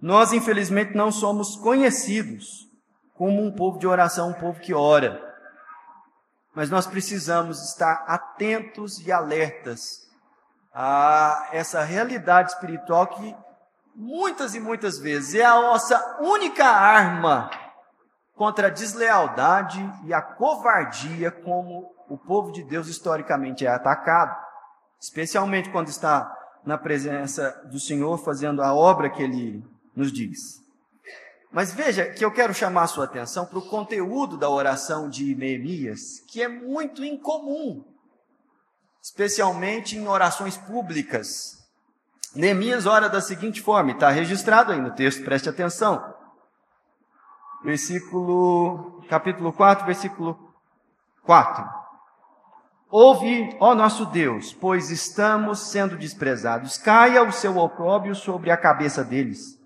Nós, 0.00 0.32
infelizmente, 0.32 0.94
não 0.94 1.10
somos 1.10 1.56
conhecidos 1.56 2.68
como 3.14 3.42
um 3.42 3.50
povo 3.50 3.78
de 3.78 3.86
oração, 3.86 4.30
um 4.30 4.34
povo 4.34 4.60
que 4.60 4.72
ora. 4.72 5.20
Mas 6.54 6.70
nós 6.70 6.86
precisamos 6.86 7.60
estar 7.70 8.04
atentos 8.06 9.04
e 9.04 9.10
alertas 9.10 10.08
a 10.72 11.48
essa 11.52 11.82
realidade 11.82 12.52
espiritual 12.52 13.08
que 13.08 13.36
muitas 13.94 14.54
e 14.54 14.60
muitas 14.60 14.98
vezes 14.98 15.34
é 15.34 15.44
a 15.44 15.60
nossa 15.60 16.18
única 16.20 16.64
arma 16.64 17.50
contra 18.36 18.68
a 18.68 18.70
deslealdade 18.70 19.84
e 20.04 20.14
a 20.14 20.22
covardia 20.22 21.32
como 21.32 21.92
o 22.08 22.16
povo 22.16 22.52
de 22.52 22.62
Deus 22.62 22.88
historicamente 22.88 23.66
é 23.66 23.68
atacado, 23.68 24.36
especialmente 25.00 25.70
quando 25.70 25.88
está 25.88 26.34
na 26.64 26.76
presença 26.76 27.50
do 27.70 27.78
Senhor 27.78 28.18
fazendo 28.18 28.62
a 28.62 28.74
obra 28.74 29.10
que 29.10 29.22
ele 29.22 29.64
nos 29.94 30.12
diz. 30.12 30.62
Mas 31.50 31.72
veja 31.72 32.06
que 32.06 32.24
eu 32.24 32.30
quero 32.30 32.52
chamar 32.52 32.82
a 32.82 32.88
sua 32.88 33.06
atenção 33.06 33.46
para 33.46 33.58
o 33.58 33.68
conteúdo 33.68 34.36
da 34.36 34.50
oração 34.50 35.08
de 35.08 35.34
Neemias, 35.34 36.20
que 36.28 36.42
é 36.42 36.48
muito 36.48 37.02
incomum, 37.04 37.84
especialmente 39.02 39.96
em 39.96 40.06
orações 40.06 40.58
públicas. 40.58 41.66
Neemias 42.34 42.84
ora 42.84 43.08
da 43.08 43.20
seguinte 43.20 43.62
forma, 43.62 43.92
está 43.92 44.10
registrado 44.10 44.72
aí 44.72 44.80
no 44.80 44.94
texto, 44.94 45.24
preste 45.24 45.48
atenção. 45.48 46.14
Versículo, 47.64 49.02
capítulo 49.08 49.52
4, 49.52 49.86
versículo 49.86 50.54
4. 51.24 51.87
Ouve, 52.90 53.54
ó 53.60 53.74
nosso 53.74 54.06
Deus, 54.06 54.52
pois 54.52 54.90
estamos 54.90 55.70
sendo 55.70 55.96
desprezados. 55.96 56.78
Caia 56.78 57.22
o 57.22 57.30
seu 57.30 57.58
opróbrio 57.58 58.14
sobre 58.14 58.50
a 58.50 58.56
cabeça 58.56 59.04
deles, 59.04 59.58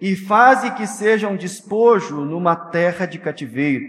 e 0.00 0.16
faze 0.16 0.72
que 0.72 0.86
sejam 0.86 1.36
despojo 1.36 2.24
numa 2.24 2.56
terra 2.56 3.06
de 3.06 3.18
cativeiro. 3.18 3.86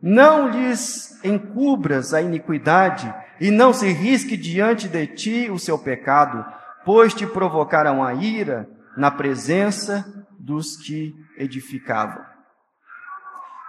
Não 0.00 0.48
lhes 0.48 1.18
encubras 1.24 2.14
a 2.14 2.22
iniquidade, 2.22 3.12
e 3.40 3.50
não 3.50 3.72
se 3.72 3.88
risque 3.88 4.36
diante 4.36 4.86
de 4.86 5.06
ti 5.08 5.50
o 5.50 5.58
seu 5.58 5.76
pecado, 5.76 6.44
pois 6.84 7.12
te 7.12 7.26
provocaram 7.26 8.04
a 8.04 8.14
ira 8.14 8.68
na 8.96 9.10
presença 9.10 10.04
dos 10.38 10.76
que 10.76 11.12
edificavam. 11.36 12.24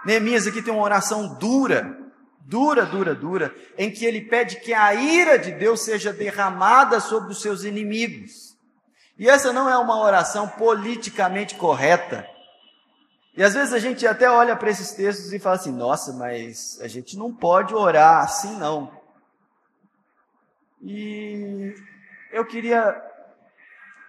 Neemias 0.04 0.46
aqui 0.46 0.62
tem 0.62 0.72
uma 0.72 0.84
oração 0.84 1.36
dura, 1.36 1.98
dura, 2.46 2.86
dura, 2.86 3.14
dura, 3.14 3.54
em 3.76 3.90
que 3.90 4.04
ele 4.04 4.20
pede 4.20 4.60
que 4.60 4.72
a 4.72 4.94
ira 4.94 5.38
de 5.38 5.50
Deus 5.52 5.80
seja 5.80 6.12
derramada 6.12 7.00
sobre 7.00 7.32
os 7.32 7.42
seus 7.42 7.64
inimigos. 7.64 8.56
E 9.18 9.28
essa 9.28 9.52
não 9.52 9.68
é 9.68 9.76
uma 9.76 9.98
oração 10.00 10.48
politicamente 10.48 11.56
correta. 11.56 12.28
E 13.36 13.42
às 13.42 13.54
vezes 13.54 13.74
a 13.74 13.78
gente 13.78 14.06
até 14.06 14.30
olha 14.30 14.54
para 14.54 14.70
esses 14.70 14.92
textos 14.92 15.32
e 15.32 15.38
fala 15.38 15.56
assim: 15.56 15.72
nossa, 15.72 16.12
mas 16.12 16.78
a 16.80 16.88
gente 16.88 17.16
não 17.16 17.34
pode 17.34 17.74
orar 17.74 18.22
assim, 18.22 18.56
não. 18.56 18.90
E 20.80 21.74
eu 22.30 22.44
queria 22.46 23.02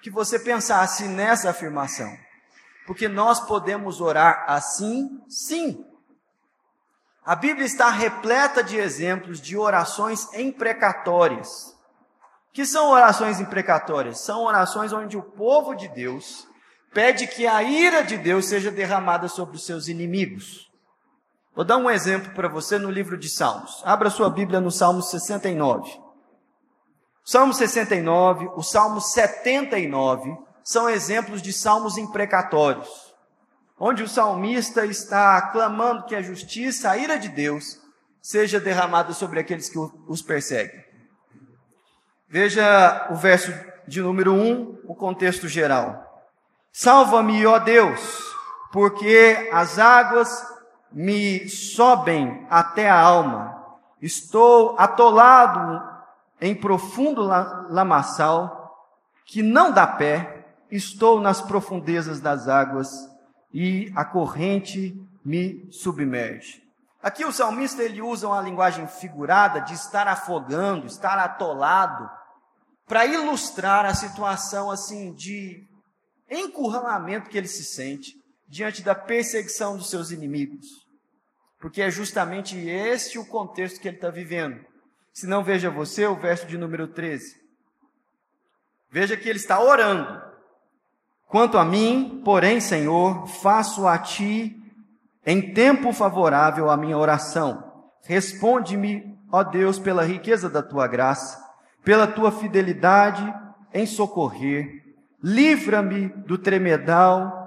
que 0.01 0.11
você 0.11 0.37
pensasse 0.37 1.05
nessa 1.05 1.49
afirmação, 1.49 2.15
porque 2.85 3.07
nós 3.07 3.39
podemos 3.39 3.99
orar 3.99 4.45
assim, 4.47 5.21
sim. 5.27 5.83
A 7.27 7.35
Bíblia 7.35 7.65
está 7.65 7.89
repleta 7.89 8.63
de 8.63 8.77
exemplos 8.77 9.41
de 9.41 9.57
orações 9.57 10.33
imprecatórias. 10.33 11.75
Que 12.53 12.65
são 12.65 12.89
orações 12.89 13.41
imprecatórias? 13.41 14.21
São 14.21 14.45
orações 14.45 14.93
onde 14.93 15.17
o 15.17 15.21
povo 15.21 15.75
de 15.75 15.89
Deus 15.89 16.47
pede 16.93 17.27
que 17.27 17.45
a 17.45 17.61
ira 17.61 18.01
de 18.01 18.15
Deus 18.15 18.45
seja 18.45 18.71
derramada 18.71 19.27
sobre 19.27 19.57
os 19.57 19.65
seus 19.65 19.89
inimigos. 19.89 20.71
Vou 21.53 21.65
dar 21.65 21.75
um 21.75 21.89
exemplo 21.89 22.33
para 22.33 22.47
você 22.47 22.79
no 22.79 22.89
livro 22.89 23.17
de 23.17 23.27
Salmos. 23.27 23.81
Abra 23.83 24.09
sua 24.09 24.29
Bíblia 24.29 24.61
no 24.61 24.71
Salmo 24.71 25.01
69. 25.01 25.99
Salmo 27.25 27.53
69, 27.53 28.51
o 28.55 28.63
Salmo 28.63 29.01
79 29.01 30.33
são 30.63 30.89
exemplos 30.89 31.41
de 31.41 31.51
salmos 31.51 31.97
imprecatórios 31.97 33.06
onde 33.79 34.03
o 34.03 34.07
salmista 34.07 34.85
está 34.85 35.41
clamando 35.51 36.05
que 36.05 36.15
a 36.15 36.21
justiça, 36.21 36.89
a 36.89 36.97
ira 36.97 37.17
de 37.17 37.29
Deus, 37.29 37.79
seja 38.21 38.59
derramada 38.59 39.13
sobre 39.13 39.39
aqueles 39.39 39.69
que 39.69 39.77
os 40.07 40.21
perseguem. 40.21 40.83
Veja 42.27 43.07
o 43.11 43.15
verso 43.15 43.53
de 43.87 44.01
número 44.01 44.33
1, 44.33 44.81
o 44.85 44.95
contexto 44.95 45.47
geral. 45.47 46.03
Salva-me, 46.73 47.45
ó 47.45 47.57
Deus, 47.59 48.21
porque 48.71 49.49
as 49.51 49.79
águas 49.79 50.45
me 50.91 51.47
sobem 51.47 52.45
até 52.49 52.89
a 52.89 52.99
alma. 52.99 53.55
Estou 54.01 54.75
atolado 54.77 55.81
em 56.41 56.53
profundo 56.53 57.21
lamaçal 57.23 58.85
que 59.25 59.41
não 59.41 59.71
dá 59.71 59.87
pé. 59.87 60.45
Estou 60.69 61.21
nas 61.21 61.41
profundezas 61.41 62.19
das 62.19 62.47
águas 62.47 63.09
e 63.59 63.91
a 63.95 64.05
corrente 64.05 64.95
me 65.25 65.67
submerge. 65.71 66.63
Aqui 67.01 67.25
o 67.25 67.31
salmista 67.31 67.81
ele 67.81 68.03
usa 68.03 68.27
uma 68.27 68.39
linguagem 68.39 68.85
figurada 68.87 69.61
de 69.61 69.73
estar 69.73 70.07
afogando, 70.07 70.85
estar 70.85 71.17
atolado, 71.17 72.07
para 72.85 73.07
ilustrar 73.07 73.83
a 73.83 73.95
situação 73.95 74.69
assim 74.69 75.11
de 75.11 75.65
encurralamento 76.29 77.31
que 77.31 77.37
ele 77.37 77.47
se 77.47 77.63
sente 77.63 78.15
diante 78.47 78.83
da 78.83 78.93
perseguição 78.93 79.75
dos 79.75 79.89
seus 79.89 80.11
inimigos. 80.11 80.85
Porque 81.59 81.81
é 81.81 81.89
justamente 81.89 82.55
esse 82.59 83.17
o 83.17 83.25
contexto 83.25 83.81
que 83.81 83.87
ele 83.87 83.97
está 83.97 84.11
vivendo. 84.11 84.63
Se 85.11 85.25
não, 85.25 85.43
veja 85.43 85.71
você 85.71 86.05
o 86.05 86.15
verso 86.15 86.45
de 86.45 86.59
número 86.59 86.87
13. 86.87 87.41
Veja 88.91 89.17
que 89.17 89.27
ele 89.27 89.39
está 89.39 89.59
orando. 89.59 90.26
Quanto 91.27 91.57
a 91.57 91.65
mim, 91.65 92.21
porém, 92.23 92.59
Senhor, 92.59 93.27
faço 93.27 93.85
a 93.85 93.97
ti 93.97 94.55
em 95.25 95.53
tempo 95.53 95.91
favorável 95.91 96.69
a 96.69 96.77
minha 96.77 96.97
oração. 96.97 97.63
Responde-me, 98.05 99.17
ó 99.29 99.43
Deus, 99.43 99.77
pela 99.77 100.05
riqueza 100.05 100.49
da 100.49 100.63
tua 100.63 100.87
graça, 100.87 101.37
pela 101.83 102.07
tua 102.07 102.31
fidelidade 102.31 103.33
em 103.73 103.85
socorrer. 103.85 104.83
Livra-me 105.21 106.07
do 106.07 106.37
tremedal 106.37 107.45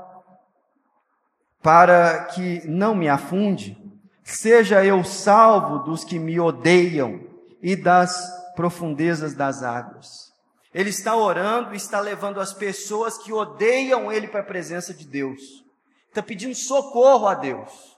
para 1.63 2.25
que 2.25 2.63
não 2.69 2.95
me 2.95 3.09
afunde. 3.09 3.79
Seja 4.23 4.85
eu 4.85 5.03
salvo 5.03 5.79
dos 5.79 6.05
que 6.05 6.19
me 6.19 6.39
odeiam 6.39 7.21
e 7.63 7.75
das 7.75 8.31
profundezas 8.55 9.35
das 9.35 9.63
águas. 9.63 10.30
Ele 10.73 10.91
está 10.91 11.17
orando 11.17 11.75
está 11.75 12.01
levando 12.01 12.41
as 12.41 12.53
pessoas 12.53 13.19
que 13.19 13.33
odeiam 13.33 14.13
ele 14.13 14.29
para 14.29 14.41
a 14.41 14.45
presença 14.45 14.95
de 14.95 15.05
Deus. 15.05 15.65
Está 16.09 16.23
pedindo 16.23 16.55
socorro 16.55 17.27
a 17.27 17.35
Deus. 17.35 17.97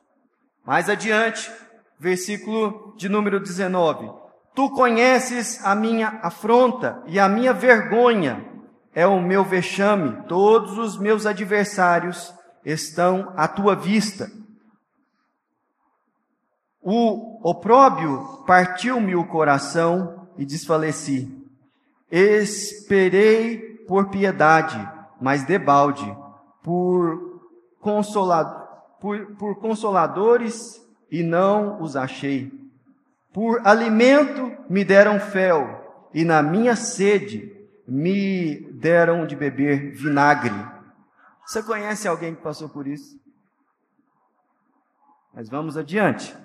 Mais 0.65 0.89
adiante, 0.89 1.51
versículo 1.99 2.95
de 2.97 3.09
número 3.09 3.39
19: 3.39 4.11
Tu 4.55 4.71
conheces 4.71 5.63
a 5.65 5.75
minha 5.75 6.21
afronta 6.23 7.03
e 7.07 7.19
a 7.19 7.29
minha 7.29 7.53
vergonha 7.53 8.53
é 8.95 9.07
o 9.07 9.21
meu 9.21 9.45
vexame, 9.45 10.23
todos 10.27 10.77
os 10.77 10.99
meus 10.99 11.25
adversários 11.27 12.33
estão 12.65 13.33
à 13.37 13.49
tua 13.49 13.75
vista. 13.75 14.31
O 16.81 17.49
opróbio 17.49 18.45
partiu-me 18.47 19.15
o 19.15 19.27
coração 19.27 20.29
e 20.37 20.45
desfaleci. 20.45 21.42
Esperei 22.13 23.79
por 23.89 24.11
piedade, 24.11 24.77
mas 25.19 25.45
debalde, 25.45 26.05
por, 26.63 27.41
por, 29.01 29.27
por 29.39 29.59
consoladores 29.59 30.87
e 31.11 31.23
não 31.23 31.81
os 31.81 31.97
achei. 31.97 32.53
Por 33.33 33.67
alimento 33.67 34.53
me 34.69 34.85
deram 34.85 35.19
fel, 35.19 36.07
e 36.13 36.23
na 36.23 36.43
minha 36.43 36.77
sede 36.77 37.51
me 37.89 38.61
deram 38.73 39.27
de 39.27 39.35
beber 39.35 39.93
vinagre. 39.93 40.55
Você 41.47 41.63
conhece 41.63 42.07
alguém 42.07 42.35
que 42.35 42.43
passou 42.43 42.69
por 42.69 42.87
isso? 42.87 43.19
Mas 45.33 45.49
vamos 45.49 45.79
adiante. 45.79 46.37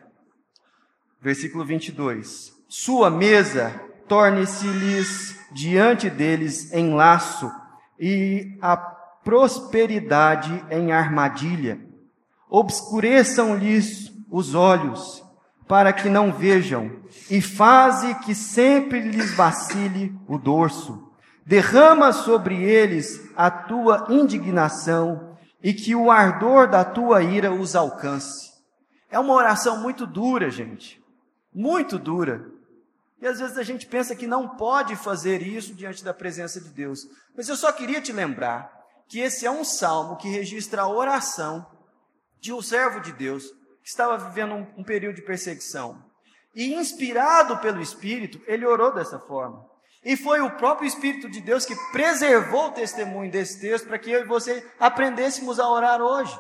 Versículo 1.22 1.66
22. 1.66 2.56
Sua 2.70 3.10
mesa 3.10 3.87
torne-se-lhes 4.08 5.38
diante 5.52 6.10
deles 6.10 6.72
em 6.74 6.94
laço 6.94 7.52
e 8.00 8.58
a 8.62 8.78
prosperidade 8.78 10.64
em 10.70 10.92
armadilha. 10.92 11.80
Obscureçam-lhes 12.50 14.12
os 14.30 14.56
olhos, 14.56 15.24
para 15.68 15.92
que 15.92 16.10
não 16.10 16.32
vejam, 16.32 16.92
e 17.30 17.42
faze 17.42 18.16
que 18.16 18.34
sempre 18.34 19.02
lhes 19.02 19.34
vacile 19.36 20.18
o 20.28 20.38
dorso. 20.38 21.12
Derrama 21.46 22.14
sobre 22.14 22.62
eles 22.64 23.30
a 23.36 23.50
tua 23.50 24.08
indignação 24.10 25.38
e 25.62 25.74
que 25.74 25.96
o 25.96 26.12
ardor 26.12 26.70
da 26.70 26.86
tua 26.86 27.22
ira 27.24 27.52
os 27.52 27.76
alcance. 27.76 28.52
É 29.10 29.20
uma 29.20 29.34
oração 29.34 29.82
muito 29.82 30.06
dura, 30.06 30.50
gente. 30.50 31.02
Muito 31.54 31.98
dura. 31.98 32.57
E 33.20 33.26
às 33.26 33.40
vezes 33.40 33.58
a 33.58 33.64
gente 33.64 33.88
pensa 33.88 34.16
que 34.16 34.28
não 34.28 34.48
pode 34.58 34.96
fazer 34.96 35.42
isso 35.42 35.74
diante 35.74 36.04
da 36.04 36.14
presença 36.14 36.62
de 36.62 36.70
Deus. 36.70 37.08
Mas 37.36 37.50
eu 37.50 37.56
só 37.56 37.72
queria 37.72 38.02
te 38.02 38.12
lembrar 38.12 38.72
que 39.08 39.20
esse 39.20 39.46
é 39.46 39.52
um 39.52 39.64
salmo 39.64 40.18
que 40.18 40.30
registra 40.30 40.84
a 40.84 40.88
oração 40.88 41.66
de 42.40 42.54
um 42.54 42.62
servo 42.62 43.00
de 43.00 43.12
Deus 43.12 43.50
que 43.82 43.90
estava 43.90 44.18
vivendo 44.18 44.54
um, 44.54 44.68
um 44.78 44.84
período 44.84 45.16
de 45.16 45.24
perseguição. 45.24 46.04
E 46.54 46.74
inspirado 46.74 47.58
pelo 47.58 47.82
Espírito, 47.82 48.42
ele 48.46 48.66
orou 48.66 48.94
dessa 48.94 49.20
forma. 49.20 49.66
E 50.04 50.16
foi 50.16 50.40
o 50.42 50.52
próprio 50.52 50.88
Espírito 50.88 51.30
de 51.30 51.42
Deus 51.42 51.66
que 51.66 51.76
preservou 51.92 52.68
o 52.68 52.72
testemunho 52.72 53.32
desse 53.32 53.60
texto 53.60 53.88
para 53.88 53.98
que 53.98 54.12
eu 54.12 54.22
e 54.22 54.28
você 54.28 54.66
aprendêssemos 54.80 55.60
a 55.60 55.70
orar 55.70 56.02
hoje. 56.02 56.38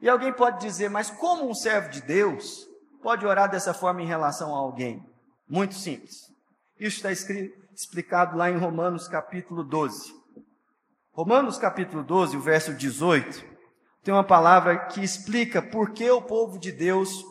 E 0.00 0.08
alguém 0.08 0.32
pode 0.32 0.60
dizer, 0.60 0.88
mas 0.88 1.10
como 1.10 1.48
um 1.48 1.54
servo 1.54 1.88
de 1.90 2.00
Deus 2.02 2.67
pode 3.02 3.26
orar 3.26 3.50
dessa 3.50 3.72
forma 3.72 4.02
em 4.02 4.06
relação 4.06 4.54
a 4.54 4.58
alguém? 4.58 5.04
Muito 5.48 5.74
simples. 5.74 6.32
Isso 6.78 6.96
está 6.96 7.10
escrito, 7.10 7.58
explicado 7.74 8.36
lá 8.36 8.50
em 8.50 8.56
Romanos 8.56 9.08
capítulo 9.08 9.64
12. 9.64 10.12
Romanos 11.12 11.58
capítulo 11.58 12.02
12, 12.02 12.36
o 12.36 12.40
verso 12.40 12.74
18, 12.74 13.44
tem 14.04 14.14
uma 14.14 14.24
palavra 14.24 14.86
que 14.86 15.02
explica 15.02 15.60
por 15.60 15.90
que 15.90 16.08
o 16.10 16.22
povo 16.22 16.58
de 16.58 16.70
Deus 16.70 17.24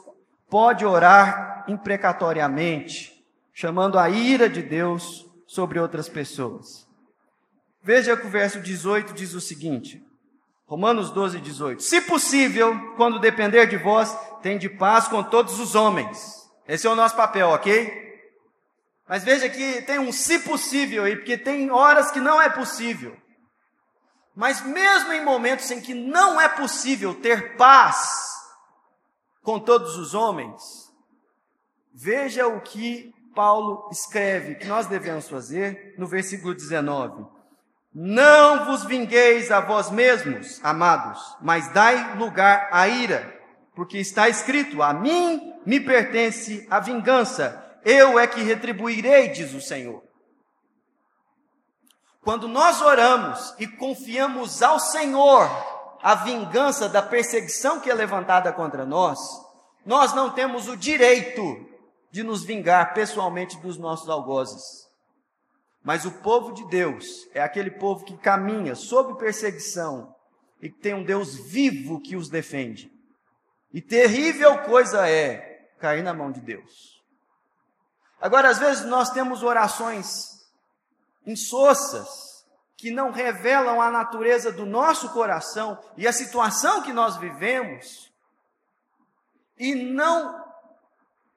pode 0.49 0.85
orar 0.85 1.65
imprecatoriamente, 1.67 3.13
chamando 3.53 3.97
a 3.97 4.09
ira 4.09 4.49
de 4.49 4.61
Deus 4.61 5.25
sobre 5.45 5.79
outras 5.79 6.09
pessoas. 6.09 6.87
Veja 7.81 8.17
que 8.17 8.27
o 8.27 8.29
verso 8.29 8.59
18 8.59 9.13
diz 9.13 9.33
o 9.33 9.41
seguinte: 9.41 10.05
Romanos 10.67 11.09
12, 11.11 11.39
18. 11.39 11.81
Se 11.81 12.01
possível, 12.01 12.93
quando 12.97 13.19
depender 13.19 13.65
de 13.67 13.77
vós, 13.77 14.15
de 14.59 14.69
paz 14.69 15.07
com 15.07 15.23
todos 15.23 15.59
os 15.59 15.75
homens. 15.75 16.49
Esse 16.67 16.87
é 16.87 16.89
o 16.89 16.95
nosso 16.95 17.15
papel, 17.15 17.49
ok? 17.49 18.07
Mas 19.07 19.23
veja 19.23 19.49
que 19.49 19.81
tem 19.81 19.99
um 19.99 20.11
se 20.11 20.39
possível 20.39 21.03
aí, 21.03 21.15
porque 21.15 21.37
tem 21.37 21.71
horas 21.71 22.11
que 22.11 22.19
não 22.19 22.41
é 22.41 22.49
possível. 22.49 23.17
Mas 24.35 24.61
mesmo 24.61 25.11
em 25.11 25.23
momentos 25.23 25.69
em 25.71 25.81
que 25.81 25.93
não 25.93 26.39
é 26.39 26.47
possível 26.47 27.15
ter 27.15 27.57
paz 27.57 28.07
com 29.41 29.59
todos 29.59 29.97
os 29.97 30.13
homens, 30.13 30.61
veja 31.93 32.47
o 32.47 32.61
que 32.61 33.13
Paulo 33.33 33.89
escreve 33.91 34.55
que 34.55 34.67
nós 34.67 34.87
devemos 34.87 35.27
fazer 35.27 35.95
no 35.97 36.07
versículo 36.07 36.53
19. 36.53 37.25
Não 37.99 38.65
vos 38.65 38.83
vingueis 38.83 39.49
a 39.49 39.59
vós 39.59 39.89
mesmos, 39.89 40.63
amados, 40.63 41.35
mas 41.41 41.73
dai 41.73 42.15
lugar 42.15 42.69
à 42.71 42.87
ira, 42.87 43.41
porque 43.73 43.97
está 43.97 44.29
escrito: 44.29 44.83
A 44.83 44.93
mim 44.93 45.55
me 45.65 45.79
pertence 45.79 46.67
a 46.69 46.79
vingança, 46.79 47.79
eu 47.83 48.19
é 48.19 48.27
que 48.27 48.43
retribuirei, 48.43 49.29
diz 49.29 49.51
o 49.51 49.59
Senhor. 49.59 50.03
Quando 52.21 52.47
nós 52.47 52.83
oramos 52.83 53.55
e 53.57 53.65
confiamos 53.65 54.61
ao 54.61 54.79
Senhor 54.79 55.49
a 56.03 56.13
vingança 56.13 56.87
da 56.87 57.01
perseguição 57.01 57.79
que 57.79 57.89
é 57.89 57.95
levantada 57.95 58.53
contra 58.53 58.85
nós, 58.85 59.17
nós 59.83 60.13
não 60.13 60.29
temos 60.29 60.67
o 60.67 60.77
direito 60.77 61.67
de 62.11 62.21
nos 62.21 62.43
vingar 62.43 62.93
pessoalmente 62.93 63.57
dos 63.57 63.75
nossos 63.75 64.07
algozes. 64.07 64.86
Mas 65.87 66.03
o 66.03 66.11
povo 66.11 66.51
de 66.51 66.67
Deus 66.67 67.29
é 67.33 67.41
aquele 67.41 67.71
povo 67.71 68.03
que 68.03 68.17
caminha 68.17 68.75
sob 68.75 69.17
perseguição 69.17 70.13
e 70.61 70.69
que 70.69 70.77
tem 70.77 70.93
um 70.93 71.01
Deus 71.01 71.37
vivo 71.49 72.01
que 72.01 72.17
os 72.17 72.27
defende. 72.27 72.91
E 73.73 73.81
terrível 73.81 74.63
coisa 74.63 75.07
é 75.07 75.69
cair 75.79 76.03
na 76.03 76.13
mão 76.13 76.29
de 76.29 76.41
Deus. 76.41 77.01
Agora, 78.19 78.49
às 78.49 78.59
vezes 78.59 78.83
nós 78.83 79.11
temos 79.11 79.43
orações 79.43 80.45
insossas, 81.25 82.09
que 82.75 82.91
não 82.91 83.09
revelam 83.09 83.81
a 83.81 83.89
natureza 83.89 84.51
do 84.51 84.65
nosso 84.65 85.13
coração 85.13 85.81
e 85.95 86.05
a 86.05 86.11
situação 86.11 86.83
que 86.83 86.91
nós 86.91 87.15
vivemos, 87.15 88.11
e 89.57 89.73
não 89.73 90.46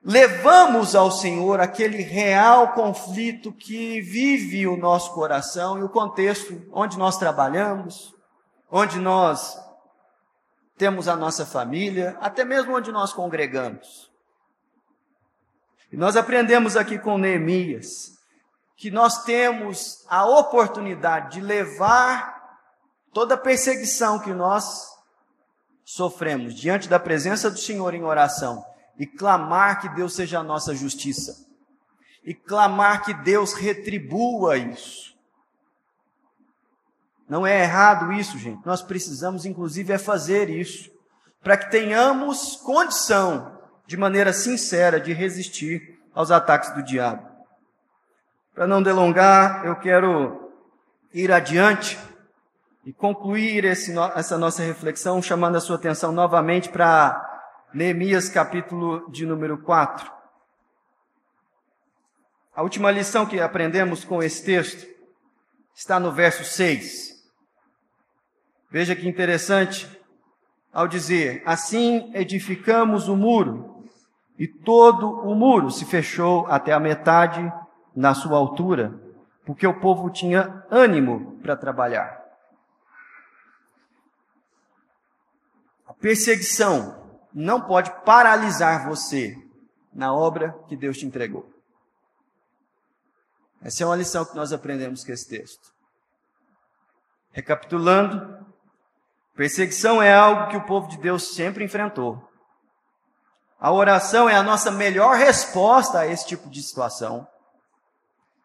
levamos 0.03 0.95
ao 0.95 1.11
Senhor 1.11 1.61
aquele 1.61 2.03
real 2.03 2.73
conflito 2.73 3.53
que 3.53 4.01
vive 4.01 4.67
o 4.67 4.77
nosso 4.77 5.13
coração 5.13 5.79
e 5.79 5.83
o 5.83 5.89
contexto 5.89 6.63
onde 6.73 6.99
nós 6.99 7.19
trabalhamos, 7.19 8.15
onde 8.71 8.99
nós 8.99 9.59
temos 10.77 11.09
a 11.09 11.17
nossa 11.17 11.45
família, 11.45 12.17
até 12.21 12.45
mesmo 12.45 12.75
onde 12.75 12.91
nós 12.91 13.13
congregamos. 13.13 14.11
E 15.93 15.97
nós 15.97 16.17
aprendemos 16.17 16.77
aqui 16.77 16.99
com 16.99 17.19
Neemias 17.19 18.19
que 18.77 18.91
nós 18.91 19.25
temos 19.25 20.07
a 20.09 20.25
oportunidade 20.25 21.35
de 21.35 21.41
levar 21.43 22.41
toda 23.13 23.35
a 23.35 23.39
perseguição 23.39 24.19
que 24.19 24.33
nós 24.33 24.89
sofremos 25.85 26.55
diante 26.55 26.89
da 26.89 26.99
presença 26.99 27.51
do 27.51 27.59
Senhor 27.59 27.93
em 27.93 28.05
oração 28.05 28.65
e 29.01 29.07
clamar 29.07 29.81
que 29.81 29.89
Deus 29.89 30.15
seja 30.15 30.41
a 30.41 30.43
nossa 30.43 30.75
justiça 30.75 31.35
e 32.23 32.35
clamar 32.35 33.03
que 33.03 33.15
Deus 33.15 33.55
retribua 33.55 34.59
isso. 34.59 35.17
Não 37.27 37.47
é 37.47 37.63
errado 37.63 38.13
isso, 38.13 38.39
gente. 38.39 38.61
Nós 38.67 38.83
precisamos, 38.83 39.47
inclusive, 39.47 39.91
é 39.91 39.97
fazer 39.97 40.51
isso, 40.51 40.91
para 41.43 41.57
que 41.57 41.71
tenhamos 41.71 42.57
condição, 42.57 43.59
de 43.87 43.97
maneira 43.97 44.35
sincera, 44.35 45.01
de 45.01 45.15
resistir 45.15 45.99
aos 46.15 46.31
ataques 46.31 46.71
do 46.75 46.83
diabo. 46.83 47.27
Para 48.55 48.67
não 48.67 48.83
delongar, 48.83 49.65
eu 49.65 49.77
quero 49.77 50.53
ir 51.15 51.33
adiante 51.33 51.99
e 52.85 52.93
concluir 52.93 53.65
esse, 53.65 53.95
essa 54.15 54.37
nossa 54.37 54.63
reflexão 54.63 55.23
chamando 55.23 55.57
a 55.57 55.61
sua 55.61 55.77
atenção 55.77 56.13
novamente 56.13 56.69
para 56.69 57.30
Neemias 57.73 58.29
capítulo 58.29 59.09
de 59.13 59.25
número 59.25 59.57
4. 59.59 60.11
A 62.53 62.63
última 62.63 62.91
lição 62.91 63.25
que 63.25 63.39
aprendemos 63.39 64.05
com 64.05 64.21
esse 64.21 64.45
texto 64.45 64.89
está 65.73 66.01
no 66.01 66.11
verso 66.11 66.43
6. 66.43 67.11
Veja 68.69 68.97
que 68.97 69.09
interessante 69.09 69.89
ao 70.73 70.89
dizer: 70.89 71.45
Assim 71.47 72.11
edificamos 72.13 73.07
o 73.07 73.17
muro, 73.17 73.85
e 74.37 74.49
todo 74.49 75.09
o 75.21 75.33
muro 75.37 75.71
se 75.71 75.85
fechou 75.85 76.47
até 76.49 76.73
a 76.73 76.81
metade 76.81 77.41
na 77.95 78.15
sua 78.15 78.37
altura, 78.37 79.01
porque 79.47 79.65
o 79.65 79.79
povo 79.79 80.11
tinha 80.11 80.65
ânimo 80.69 81.39
para 81.41 81.57
trabalhar. 81.57 82.21
A 85.87 85.95
perseguição 85.95 87.00
não 87.33 87.61
pode 87.61 87.91
paralisar 88.05 88.89
você 88.89 89.37
na 89.93 90.13
obra 90.13 90.53
que 90.69 90.77
Deus 90.77 90.99
te 90.99 91.07
entregou. 91.07 91.49
Essa 93.63 93.83
é 93.83 93.87
uma 93.87 93.97
lição 93.97 94.25
que 94.25 94.35
nós 94.35 94.53
aprendemos 94.53 95.05
com 95.05 95.13
esse 95.13 95.29
texto. 95.29 95.73
Recapitulando, 97.33 98.41
Perseguição 99.41 100.03
é 100.03 100.13
algo 100.13 100.49
que 100.49 100.57
o 100.59 100.67
povo 100.67 100.87
de 100.87 100.99
Deus 100.99 101.35
sempre 101.35 101.65
enfrentou. 101.65 102.23
A 103.59 103.73
oração 103.73 104.29
é 104.29 104.35
a 104.35 104.43
nossa 104.43 104.71
melhor 104.71 105.17
resposta 105.17 106.01
a 106.01 106.07
esse 106.07 106.27
tipo 106.27 106.51
de 106.51 106.63
situação. 106.63 107.27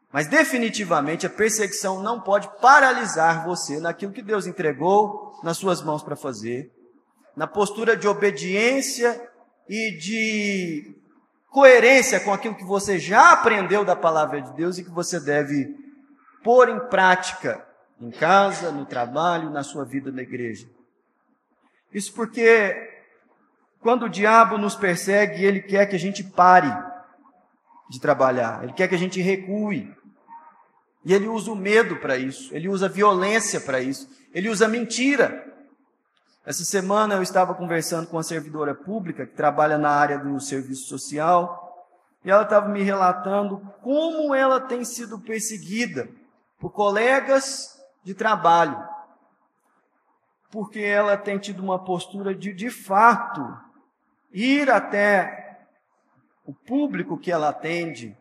Mas 0.09 0.27
definitivamente 0.27 1.27
a 1.27 1.29
perseguição 1.29 2.01
não 2.01 2.21
pode 2.21 2.49
paralisar 2.61 3.45
você 3.45 3.81
naquilo 3.81 4.13
que 4.13 4.21
Deus 4.21 4.47
entregou 4.47 5.37
nas 5.43 5.57
suas 5.57 5.81
mãos 5.81 6.01
para 6.01 6.15
fazer, 6.15 6.71
na 7.35 7.47
postura 7.47 7.95
de 7.97 8.07
obediência 8.07 9.29
e 9.67 9.97
de 9.97 10.95
coerência 11.49 12.19
com 12.19 12.33
aquilo 12.33 12.55
que 12.55 12.63
você 12.63 12.99
já 12.99 13.31
aprendeu 13.31 13.85
da 13.85 13.95
palavra 13.95 14.41
de 14.41 14.53
Deus 14.53 14.77
e 14.77 14.83
que 14.83 14.91
você 14.91 15.19
deve 15.19 15.75
pôr 16.43 16.69
em 16.69 16.79
prática 16.87 17.65
em 17.99 18.11
casa, 18.11 18.71
no 18.71 18.85
trabalho, 18.85 19.49
na 19.49 19.63
sua 19.63 19.85
vida 19.85 20.11
na 20.11 20.21
igreja. 20.21 20.67
Isso 21.93 22.13
porque 22.13 22.75
quando 23.79 24.03
o 24.03 24.09
diabo 24.09 24.57
nos 24.57 24.75
persegue, 24.75 25.45
ele 25.45 25.61
quer 25.61 25.85
que 25.85 25.95
a 25.95 25.99
gente 25.99 26.23
pare 26.23 26.75
de 27.89 27.99
trabalhar, 28.01 28.63
ele 28.63 28.73
quer 28.73 28.87
que 28.87 28.95
a 28.95 28.99
gente 28.99 29.21
recue. 29.21 29.93
E 31.05 31.13
ele 31.13 31.27
usa 31.27 31.51
o 31.51 31.55
medo 31.55 31.97
para 31.97 32.17
isso, 32.17 32.53
ele 32.53 32.67
usa 32.67 32.87
a 32.87 32.89
violência 32.89 33.61
para 33.61 33.79
isso, 33.79 34.09
ele 34.33 34.49
usa 34.49 34.65
a 34.65 34.67
mentira. 34.67 35.54
Essa 36.45 36.63
semana 36.63 37.15
eu 37.15 37.23
estava 37.23 37.55
conversando 37.55 38.07
com 38.07 38.17
uma 38.17 38.23
servidora 38.23 38.75
pública 38.75 39.25
que 39.25 39.35
trabalha 39.35 39.77
na 39.77 39.89
área 39.89 40.19
do 40.19 40.39
serviço 40.39 40.87
social, 40.87 41.87
e 42.23 42.29
ela 42.29 42.43
estava 42.43 42.67
me 42.67 42.83
relatando 42.83 43.59
como 43.81 44.33
ela 44.33 44.59
tem 44.59 44.83
sido 44.83 45.19
perseguida 45.19 46.07
por 46.59 46.71
colegas 46.71 47.79
de 48.03 48.13
trabalho 48.13 48.95
porque 50.55 50.79
ela 50.79 51.17
tem 51.17 51.37
tido 51.37 51.61
uma 51.61 51.77
postura 51.77 52.33
de, 52.33 52.53
de 52.53 52.69
fato, 52.69 53.59
ir 54.31 54.71
até 54.71 55.67
o 56.45 56.53
público 56.53 57.17
que 57.17 57.29
ela 57.29 57.49
atende, 57.49 58.17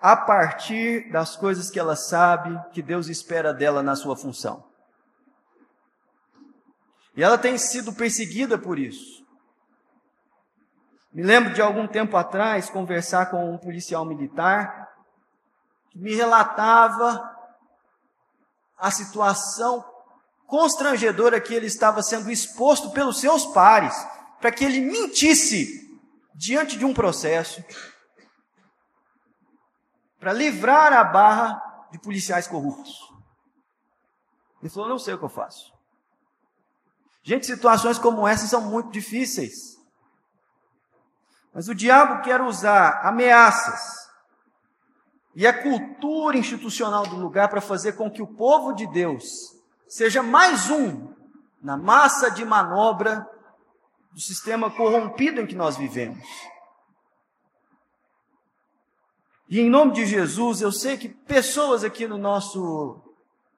a 0.00 0.16
partir 0.16 1.10
das 1.10 1.34
coisas 1.34 1.68
que 1.68 1.80
ela 1.80 1.96
sabe 1.96 2.56
que 2.70 2.80
Deus 2.80 3.08
espera 3.08 3.52
dela 3.52 3.82
na 3.82 3.96
sua 3.96 4.16
função. 4.16 4.69
E 7.16 7.22
ela 7.22 7.36
tem 7.36 7.58
sido 7.58 7.92
perseguida 7.92 8.56
por 8.56 8.78
isso. 8.78 9.24
Me 11.12 11.22
lembro 11.22 11.52
de 11.52 11.60
algum 11.60 11.88
tempo 11.88 12.16
atrás 12.16 12.70
conversar 12.70 13.30
com 13.30 13.52
um 13.52 13.58
policial 13.58 14.04
militar 14.04 14.88
que 15.90 15.98
me 15.98 16.14
relatava 16.14 17.36
a 18.78 18.90
situação 18.90 19.84
constrangedora 20.46 21.40
que 21.40 21.52
ele 21.52 21.66
estava 21.66 22.02
sendo 22.02 22.30
exposto 22.30 22.90
pelos 22.90 23.20
seus 23.20 23.46
pares, 23.46 23.94
para 24.40 24.50
que 24.50 24.64
ele 24.64 24.80
mentisse 24.80 25.88
diante 26.34 26.78
de 26.78 26.84
um 26.84 26.94
processo, 26.94 27.62
para 30.18 30.32
livrar 30.32 30.92
a 30.92 31.04
barra 31.04 31.60
de 31.92 31.98
policiais 32.00 32.46
corruptos. 32.46 32.98
Ele 34.60 34.70
falou: 34.70 34.88
não 34.88 34.98
sei 34.98 35.14
o 35.14 35.18
que 35.18 35.24
eu 35.24 35.28
faço. 35.28 35.72
Gente, 37.30 37.46
situações 37.46 37.96
como 37.96 38.26
essas 38.26 38.50
são 38.50 38.60
muito 38.60 38.90
difíceis. 38.90 39.78
Mas 41.54 41.68
o 41.68 41.74
diabo 41.76 42.24
quer 42.24 42.40
usar 42.40 43.06
ameaças 43.06 43.80
e 45.36 45.46
a 45.46 45.62
cultura 45.62 46.36
institucional 46.36 47.06
do 47.06 47.14
lugar 47.14 47.48
para 47.48 47.60
fazer 47.60 47.92
com 47.92 48.10
que 48.10 48.20
o 48.20 48.26
povo 48.26 48.72
de 48.72 48.84
Deus 48.88 49.22
seja 49.86 50.24
mais 50.24 50.70
um 50.70 51.14
na 51.62 51.76
massa 51.76 52.32
de 52.32 52.44
manobra 52.44 53.24
do 54.10 54.20
sistema 54.20 54.68
corrompido 54.68 55.40
em 55.40 55.46
que 55.46 55.54
nós 55.54 55.76
vivemos. 55.76 56.26
E 59.48 59.60
em 59.60 59.70
nome 59.70 59.92
de 59.92 60.04
Jesus, 60.04 60.62
eu 60.62 60.72
sei 60.72 60.98
que 60.98 61.08
pessoas 61.08 61.84
aqui 61.84 62.08
no 62.08 62.18
nosso 62.18 63.00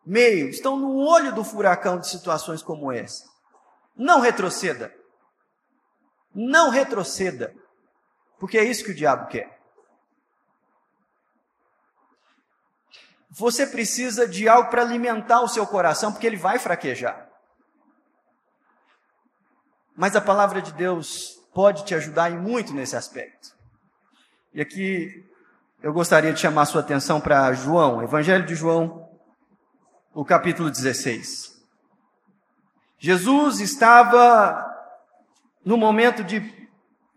meio 0.05 0.51
estão 0.51 0.77
no 0.77 0.95
olho 0.95 1.35
do 1.35 1.43
furacão 1.43 1.99
de 1.99 2.07
situações 2.07 2.63
como 2.63 2.93
essa. 2.93 3.32
Não 3.97 4.21
retroceda. 4.21 4.95
Não 6.35 6.71
retroceda. 6.71 7.55
Porque 8.39 8.59
é 8.59 8.65
isso 8.65 8.85
que 8.85 8.91
o 8.91 8.95
diabo 8.95 9.29
quer. 9.29 9.61
Você 13.31 13.67
precisa 13.67 14.29
de 14.29 14.49
algo 14.49 14.69
para 14.69 14.83
alimentar 14.83 15.41
o 15.41 15.49
seu 15.49 15.67
coração, 15.67 16.13
porque 16.13 16.27
ele 16.27 16.37
vai 16.37 16.59
fraquejar. 16.59 17.31
Mas 19.97 20.15
a 20.15 20.21
palavra 20.21 20.61
de 20.61 20.73
Deus 20.73 21.41
pode 21.55 21.85
te 21.85 21.95
ajudar 21.95 22.31
em 22.31 22.39
muito 22.39 22.75
nesse 22.75 22.97
aspecto. 22.97 23.57
E 24.53 24.61
aqui 24.61 25.27
eu 25.83 25.93
gostaria 25.93 26.33
de 26.33 26.41
chamar 26.41 26.63
a 26.63 26.67
sua 26.67 26.81
atenção 26.81 27.21
para 27.21 27.53
João, 27.55 28.03
Evangelho 28.03 28.45
de 28.45 28.55
João, 28.55 29.09
o 30.15 30.25
capítulo 30.25 30.71
16. 30.71 31.52
Jesus 33.05 33.59
estava 33.59 34.65
no 35.65 35.77
momento 35.77 36.23
de 36.23 36.41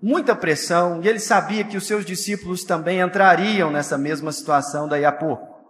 muita 0.01 0.35
pressão 0.35 0.99
e 1.03 1.07
ele 1.07 1.19
sabia 1.19 1.63
que 1.63 1.77
os 1.77 1.85
seus 1.85 2.03
discípulos 2.03 2.63
também 2.63 3.01
entrariam 3.01 3.69
nessa 3.69 3.95
mesma 3.95 4.31
situação 4.31 4.87
daí 4.87 5.05
a 5.05 5.11
pouco. 5.11 5.63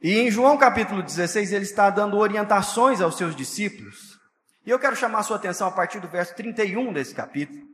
E 0.00 0.16
em 0.20 0.30
João 0.30 0.56
capítulo 0.56 1.02
16 1.02 1.52
ele 1.52 1.64
está 1.64 1.90
dando 1.90 2.18
orientações 2.18 3.00
aos 3.00 3.16
seus 3.16 3.34
discípulos. 3.34 4.16
E 4.64 4.70
eu 4.70 4.78
quero 4.78 4.94
chamar 4.94 5.18
a 5.18 5.22
sua 5.24 5.38
atenção 5.38 5.66
a 5.66 5.72
partir 5.72 5.98
do 5.98 6.06
verso 6.06 6.36
31 6.36 6.92
desse 6.92 7.12
capítulo, 7.12 7.66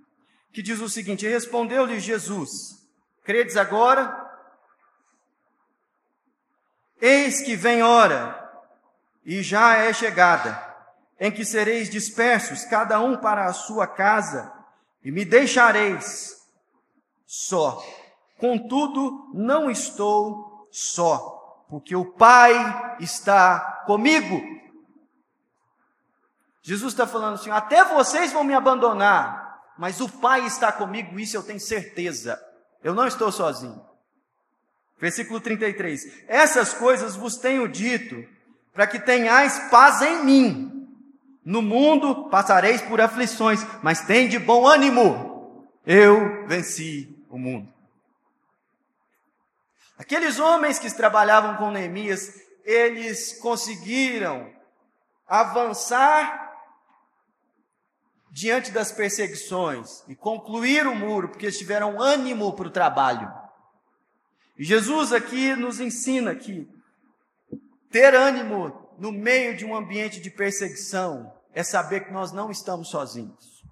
que 0.54 0.62
diz 0.62 0.80
o 0.80 0.88
seguinte: 0.88 1.28
Respondeu-lhe 1.28 2.00
Jesus: 2.00 2.50
Credes 3.22 3.58
agora? 3.58 4.24
Eis 6.98 7.42
que 7.42 7.56
vem 7.56 7.82
hora, 7.82 8.42
e 9.22 9.42
já 9.42 9.76
é 9.76 9.92
chegada, 9.92 10.63
em 11.24 11.32
que 11.32 11.42
sereis 11.42 11.88
dispersos, 11.88 12.66
cada 12.66 13.00
um 13.00 13.16
para 13.16 13.46
a 13.46 13.52
sua 13.54 13.86
casa, 13.86 14.52
e 15.02 15.10
me 15.10 15.24
deixareis 15.24 16.36
só. 17.26 17.82
Contudo, 18.38 19.30
não 19.32 19.70
estou 19.70 20.68
só, 20.70 21.64
porque 21.70 21.96
o 21.96 22.04
Pai 22.04 22.52
está 23.00 23.84
comigo. 23.86 24.38
Jesus 26.60 26.92
está 26.92 27.06
falando 27.06 27.36
assim: 27.36 27.50
até 27.50 27.82
vocês 27.84 28.30
vão 28.30 28.44
me 28.44 28.52
abandonar, 28.52 29.62
mas 29.78 30.02
o 30.02 30.08
Pai 30.10 30.44
está 30.44 30.70
comigo, 30.70 31.18
isso 31.18 31.38
eu 31.38 31.42
tenho 31.42 31.58
certeza. 31.60 32.38
Eu 32.82 32.92
não 32.92 33.06
estou 33.06 33.32
sozinho. 33.32 33.82
Versículo 35.00 35.40
33: 35.40 36.26
Essas 36.28 36.74
coisas 36.74 37.16
vos 37.16 37.38
tenho 37.38 37.66
dito, 37.66 38.22
para 38.74 38.86
que 38.86 38.98
tenhais 38.98 39.58
paz 39.70 40.02
em 40.02 40.22
mim. 40.22 40.73
No 41.44 41.60
mundo 41.60 42.28
passareis 42.30 42.80
por 42.80 43.00
aflições, 43.00 43.60
mas 43.82 44.06
tem 44.06 44.28
de 44.28 44.38
bom 44.38 44.66
ânimo. 44.66 45.68
Eu 45.84 46.46
venci 46.46 47.14
o 47.28 47.38
mundo. 47.38 47.72
Aqueles 49.98 50.38
homens 50.38 50.78
que 50.78 50.92
trabalhavam 50.92 51.56
com 51.56 51.70
Neemias, 51.70 52.34
eles 52.64 53.38
conseguiram 53.38 54.50
avançar 55.26 56.52
diante 58.30 58.72
das 58.72 58.90
perseguições 58.90 60.02
e 60.08 60.16
concluir 60.16 60.86
o 60.86 60.94
muro, 60.94 61.28
porque 61.28 61.46
eles 61.46 61.58
tiveram 61.58 62.00
ânimo 62.00 62.52
para 62.54 62.66
o 62.66 62.70
trabalho. 62.70 63.32
E 64.58 64.64
Jesus 64.64 65.12
aqui 65.12 65.54
nos 65.54 65.78
ensina 65.78 66.34
que 66.34 66.68
ter 67.90 68.14
ânimo 68.14 68.83
no 68.98 69.12
meio 69.12 69.56
de 69.56 69.64
um 69.64 69.74
ambiente 69.74 70.20
de 70.20 70.30
perseguição 70.30 71.32
é 71.52 71.62
saber 71.62 72.06
que 72.06 72.12
nós 72.12 72.32
não 72.32 72.50
estamos 72.50 72.88
sozinhos. 72.88 73.64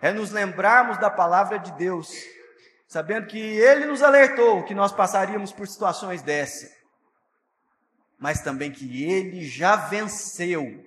É 0.00 0.12
nos 0.12 0.30
lembrarmos 0.30 0.98
da 0.98 1.10
palavra 1.10 1.58
de 1.58 1.70
Deus, 1.72 2.10
sabendo 2.88 3.26
que 3.26 3.38
Ele 3.38 3.86
nos 3.86 4.02
alertou 4.02 4.64
que 4.64 4.74
nós 4.74 4.92
passaríamos 4.92 5.52
por 5.52 5.68
situações 5.68 6.22
dessa, 6.22 6.68
mas 8.18 8.40
também 8.40 8.72
que 8.72 9.04
Ele 9.04 9.46
já 9.46 9.76
venceu 9.76 10.84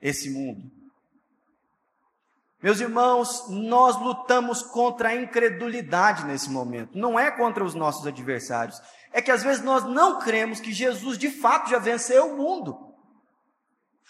esse 0.00 0.30
mundo. 0.30 0.70
Meus 2.62 2.80
irmãos, 2.80 3.48
nós 3.48 4.00
lutamos 4.00 4.62
contra 4.62 5.08
a 5.08 5.16
incredulidade 5.16 6.24
nesse 6.24 6.48
momento, 6.48 6.96
não 6.96 7.18
é 7.18 7.30
contra 7.30 7.64
os 7.64 7.74
nossos 7.74 8.06
adversários. 8.06 8.80
É 9.12 9.20
que 9.20 9.30
às 9.30 9.42
vezes 9.42 9.62
nós 9.62 9.84
não 9.84 10.18
cremos 10.18 10.60
que 10.60 10.72
Jesus 10.72 11.18
de 11.18 11.30
fato 11.30 11.70
já 11.70 11.78
venceu 11.78 12.32
o 12.32 12.36
mundo. 12.36 12.92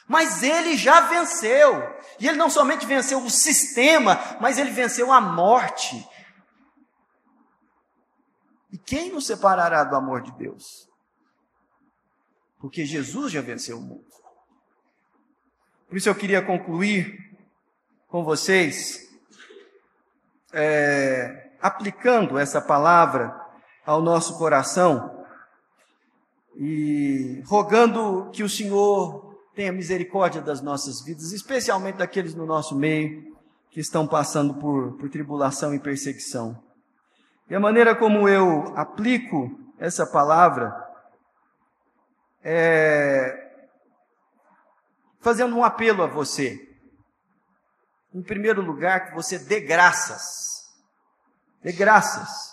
Mas 0.07 0.43
ele 0.43 0.77
já 0.77 1.01
venceu. 1.01 1.75
E 2.21 2.29
ele 2.29 2.37
não 2.37 2.51
somente 2.51 2.87
venceu 2.87 3.19
o 3.19 3.31
sistema, 3.31 4.19
mas 4.41 4.59
ele 4.59 4.71
venceu 4.71 5.12
a 5.12 5.21
morte. 5.21 6.07
E 8.71 8.79
quem 8.79 9.11
nos 9.12 9.27
separará 9.27 9.85
do 9.85 9.97
amor 9.97 10.23
de 10.23 10.33
Deus? 10.33 10.88
Porque 12.59 12.87
Jesus 12.87 13.33
já 13.33 13.41
venceu 13.41 13.79
o 13.79 13.83
mundo. 13.83 14.07
Por 15.88 15.97
isso 15.97 16.09
eu 16.09 16.15
queria 16.15 16.41
concluir 16.41 17.37
com 18.07 18.25
vocês, 18.25 19.11
é, 20.53 21.51
aplicando 21.61 22.38
essa 22.38 22.61
palavra 22.61 23.42
ao 23.85 24.01
nosso 24.01 24.38
coração 24.38 25.25
e 26.57 27.42
rogando 27.47 28.31
que 28.33 28.42
o 28.42 28.49
Senhor 28.49 29.37
tenha 29.55 29.73
misericórdia 29.73 30.40
das 30.40 30.61
nossas 30.61 31.03
vidas, 31.03 31.33
especialmente 31.33 31.97
daqueles 31.99 32.35
no 32.35 32.47
nosso 32.47 32.77
meio 32.77 33.37
que 33.71 33.81
estão 33.81 34.07
passando 34.07 34.55
por, 34.55 34.97
por 34.99 35.11
tribulação 35.11 35.75
e 35.75 35.81
perseguição. 35.81 36.62
E 37.49 37.55
a 37.55 37.61
maneira 37.61 37.95
como 37.95 38.29
eu 38.29 38.73
aplico 38.77 39.51
essa 39.79 40.07
palavra 40.07 40.73
é 42.42 43.40
fazendo 45.21 45.57
um 45.57 45.64
apelo 45.64 46.03
a 46.03 46.07
você 46.07 46.68
em 48.14 48.23
primeiro 48.23 48.61
lugar, 48.61 49.07
que 49.07 49.14
você 49.14 49.38
dê 49.38 49.61
graças. 49.61 50.71
Dê 51.62 51.73
graças 51.73 52.52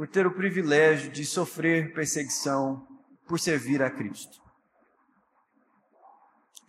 por 0.00 0.08
ter 0.08 0.26
o 0.26 0.32
privilégio 0.32 1.10
de 1.10 1.26
sofrer 1.26 1.92
perseguição 1.92 2.88
por 3.28 3.38
servir 3.38 3.82
a 3.82 3.90
Cristo. 3.90 4.40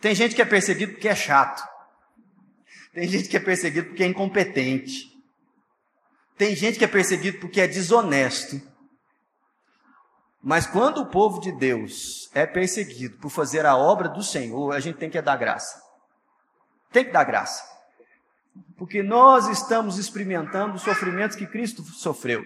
Tem 0.01 0.13
gente 0.13 0.35
que 0.35 0.41
é 0.41 0.45
perseguido 0.45 0.91
porque 0.91 1.07
é 1.07 1.15
chato. 1.15 1.65
Tem 2.93 3.07
gente 3.07 3.29
que 3.29 3.37
é 3.37 3.39
perseguido 3.39 3.87
porque 3.87 4.03
é 4.03 4.07
incompetente. 4.07 5.17
Tem 6.37 6.53
gente 6.53 6.77
que 6.77 6.83
é 6.83 6.87
perseguido 6.89 7.39
porque 7.39 7.61
é 7.61 7.69
desonesto. 7.69 8.61
Mas 10.43 10.67
quando 10.67 10.97
o 10.97 11.09
povo 11.09 11.39
de 11.39 11.53
Deus 11.53 12.29
é 12.33 12.45
perseguido 12.45 13.17
por 13.19 13.29
fazer 13.29 13.65
a 13.65 13.77
obra 13.77 14.09
do 14.09 14.21
Senhor, 14.21 14.75
a 14.75 14.81
gente 14.81 14.97
tem 14.97 15.09
que 15.09 15.21
dar 15.21 15.37
graça. 15.37 15.81
Tem 16.91 17.05
que 17.05 17.11
dar 17.11 17.23
graça. 17.23 17.63
Porque 18.77 19.01
nós 19.01 19.47
estamos 19.47 19.97
experimentando 19.97 20.75
os 20.75 20.81
sofrimentos 20.81 21.37
que 21.37 21.47
Cristo 21.47 21.81
sofreu. 21.81 22.43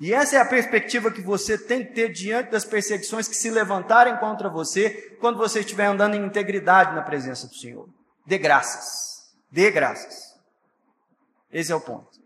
E 0.00 0.12
essa 0.12 0.36
é 0.36 0.40
a 0.40 0.44
perspectiva 0.44 1.10
que 1.10 1.20
você 1.20 1.56
tem 1.56 1.84
que 1.84 1.92
ter 1.92 2.12
diante 2.12 2.50
das 2.50 2.64
perseguições 2.64 3.28
que 3.28 3.36
se 3.36 3.50
levantarem 3.50 4.16
contra 4.16 4.48
você 4.48 5.16
quando 5.20 5.38
você 5.38 5.60
estiver 5.60 5.86
andando 5.86 6.14
em 6.14 6.24
integridade 6.24 6.94
na 6.94 7.02
presença 7.02 7.46
do 7.46 7.54
Senhor. 7.54 7.88
Dê 8.26 8.38
graças. 8.38 9.32
Dê 9.50 9.70
graças. 9.70 10.34
Esse 11.50 11.70
é 11.70 11.74
o 11.74 11.80
ponto. 11.80 12.20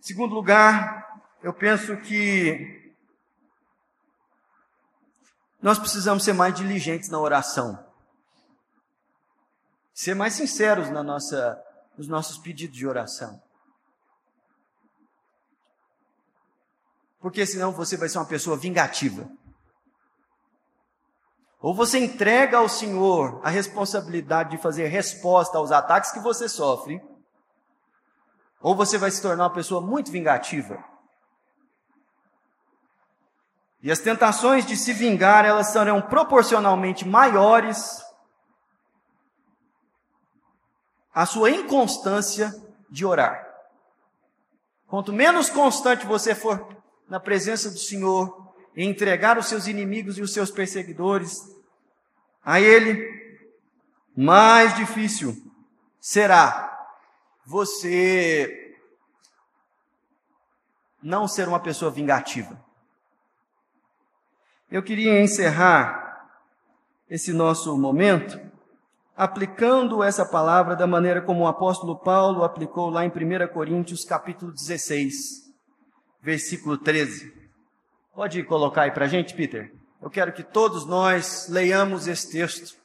Segundo 0.00 0.34
lugar, 0.34 1.22
eu 1.42 1.52
penso 1.52 1.96
que 1.98 2.92
nós 5.60 5.78
precisamos 5.78 6.24
ser 6.24 6.32
mais 6.32 6.54
diligentes 6.54 7.08
na 7.08 7.20
oração 7.20 7.92
ser 9.92 10.14
mais 10.14 10.34
sinceros 10.34 10.90
na 10.90 11.02
nossa, 11.02 11.62
nos 11.96 12.08
nossos 12.08 12.38
pedidos 12.38 12.76
de 12.76 12.86
oração. 12.86 13.41
Porque 17.22 17.46
senão 17.46 17.70
você 17.70 17.96
vai 17.96 18.08
ser 18.08 18.18
uma 18.18 18.26
pessoa 18.26 18.56
vingativa. 18.56 19.30
Ou 21.60 21.72
você 21.72 22.00
entrega 22.00 22.58
ao 22.58 22.68
Senhor 22.68 23.40
a 23.44 23.48
responsabilidade 23.48 24.50
de 24.50 24.58
fazer 24.58 24.88
resposta 24.88 25.56
aos 25.56 25.70
ataques 25.70 26.10
que 26.10 26.18
você 26.18 26.48
sofre, 26.48 27.00
ou 28.60 28.74
você 28.74 28.98
vai 28.98 29.12
se 29.12 29.22
tornar 29.22 29.44
uma 29.44 29.54
pessoa 29.54 29.80
muito 29.80 30.10
vingativa. 30.10 30.82
E 33.80 33.90
as 33.92 34.00
tentações 34.00 34.66
de 34.66 34.76
se 34.76 34.92
vingar, 34.92 35.44
elas 35.44 35.68
serão 35.68 36.02
proporcionalmente 36.02 37.06
maiores 37.06 38.02
à 41.14 41.24
sua 41.24 41.50
inconstância 41.50 42.52
de 42.90 43.06
orar. 43.06 43.48
Quanto 44.88 45.12
menos 45.12 45.48
constante 45.48 46.04
você 46.04 46.34
for 46.34 46.81
na 47.12 47.20
presença 47.20 47.70
do 47.70 47.78
Senhor, 47.78 48.54
e 48.74 48.82
entregar 48.82 49.36
os 49.36 49.44
seus 49.44 49.66
inimigos 49.66 50.16
e 50.16 50.22
os 50.22 50.32
seus 50.32 50.50
perseguidores 50.50 51.42
a 52.42 52.58
Ele, 52.58 53.06
mais 54.16 54.74
difícil 54.76 55.36
será 56.00 56.88
você 57.44 58.78
não 61.02 61.28
ser 61.28 61.48
uma 61.48 61.60
pessoa 61.60 61.90
vingativa. 61.90 62.58
Eu 64.70 64.82
queria 64.82 65.20
encerrar 65.20 66.30
esse 67.10 67.30
nosso 67.30 67.76
momento 67.76 68.40
aplicando 69.14 70.02
essa 70.02 70.24
palavra 70.24 70.74
da 70.74 70.86
maneira 70.86 71.20
como 71.20 71.42
o 71.42 71.46
apóstolo 71.46 71.94
Paulo 71.98 72.42
aplicou 72.42 72.88
lá 72.88 73.04
em 73.04 73.10
1 73.10 73.52
Coríntios 73.52 74.02
capítulo 74.02 74.50
16, 74.50 75.41
versículo 76.22 76.78
13. 76.78 77.32
Pode 78.14 78.42
colocar 78.44 78.82
aí 78.82 78.90
para 78.90 79.06
a 79.06 79.08
gente, 79.08 79.34
Peter? 79.34 79.72
Eu 80.00 80.08
quero 80.08 80.32
que 80.32 80.42
todos 80.42 80.86
nós 80.86 81.48
leiamos 81.48 82.06
esse 82.06 82.30
texto 82.30 82.76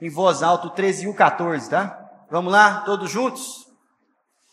em 0.00 0.10
voz 0.10 0.42
alta, 0.42 0.66
o 0.66 0.70
13 0.70 1.04
e 1.04 1.08
o 1.08 1.14
14, 1.14 1.70
tá? 1.70 2.26
Vamos 2.30 2.52
lá, 2.52 2.80
todos 2.80 3.10
juntos? 3.10 3.68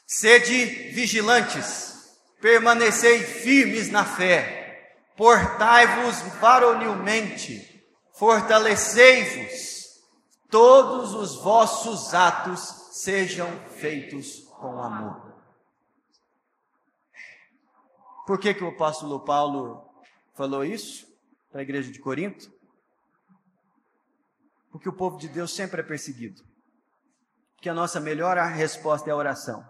Sede 0.06 0.66
vigilantes, 0.92 2.20
permanecei 2.40 3.20
firmes 3.20 3.90
na 3.90 4.06
fé 4.06 4.62
portai-vos 5.22 6.20
varonilmente, 6.40 7.86
fortalecei-vos, 8.14 10.02
todos 10.50 11.14
os 11.14 11.36
vossos 11.44 12.12
atos 12.16 12.60
sejam 12.92 13.48
feitos 13.78 14.40
com 14.60 14.82
amor. 14.82 15.21
Por 18.26 18.40
que, 18.40 18.54
que 18.54 18.64
o 18.64 18.70
apóstolo 18.70 19.20
Paulo 19.20 19.90
falou 20.34 20.64
isso 20.64 21.08
para 21.52 21.62
a 21.62 21.64
igreja 21.64 21.92
de 21.92 22.00
Corinto? 22.00 22.52
Porque 24.72 24.88
o 24.88 24.94
povo 24.94 25.18
de 25.18 25.28
Deus 25.28 25.54
sempre 25.54 25.82
é 25.82 25.84
perseguido. 25.84 26.42
Que 27.58 27.70
a 27.70 27.74
nossa 27.74 28.00
melhor 28.00 28.38
resposta 28.38 29.10
é 29.10 29.14
a 29.14 29.16
oração. 29.16 29.64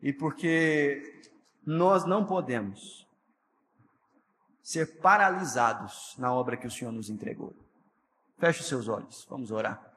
E 0.00 0.12
porque 0.12 1.22
nós 1.64 2.04
não 2.04 2.24
podemos 2.24 3.06
ser 4.62 5.00
paralisados 5.00 6.14
na 6.18 6.32
obra 6.32 6.56
que 6.56 6.66
o 6.66 6.70
Senhor 6.70 6.92
nos 6.92 7.10
entregou. 7.10 7.54
Feche 8.38 8.60
os 8.60 8.66
seus 8.66 8.88
olhos, 8.88 9.26
vamos 9.28 9.50
orar. 9.50 9.92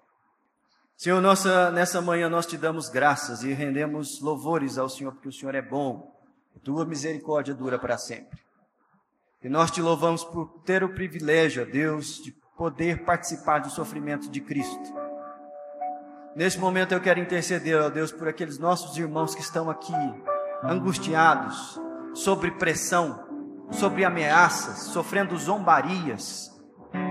Senhor, 0.97 1.22
nossa, 1.22 1.72
nessa 1.72 2.01
manhã 2.01 2.30
nós 2.30 2.45
te 2.45 2.58
damos 2.58 2.89
graças 2.89 3.43
e 3.43 3.51
rendemos 3.53 4.22
louvores 4.22 4.78
ao 4.78 4.88
Senhor, 4.88 5.12
porque 5.12 5.28
o 5.28 5.34
Senhor 5.34 5.53
é 5.53 5.62
bom, 5.62 6.14
tua 6.64 6.86
misericórdia 6.86 7.53
dura 7.53 7.78
para 7.78 7.97
sempre. 7.97 8.39
E 9.43 9.49
nós 9.49 9.70
te 9.70 9.82
louvamos 9.82 10.24
por 10.24 10.62
ter 10.66 10.84
o 10.84 10.93
privilégio, 10.93 11.70
Deus, 11.70 12.22
de 12.24 12.32
poder 12.58 13.03
participar 13.03 13.60
do 13.60 13.70
sofrimento 13.70 14.30
de 14.30 14.41
Cristo. 14.41 14.93
Nesse 16.36 16.58
momento 16.58 16.93
eu 16.93 16.99
quero 16.99 17.20
interceder, 17.20 17.80
ó 17.82 17.89
Deus, 17.89 18.12
por 18.12 18.28
aqueles 18.28 18.58
nossos 18.58 18.97
irmãos 18.97 19.36
que 19.36 19.41
estão 19.41 19.70
aqui, 19.70 19.93
angustiados, 20.64 21.80
sobre 22.14 22.51
pressão, 22.51 23.24
sobre 23.72 24.03
ameaças, 24.03 24.80
sofrendo 24.91 25.38
zombarias, 25.38 26.51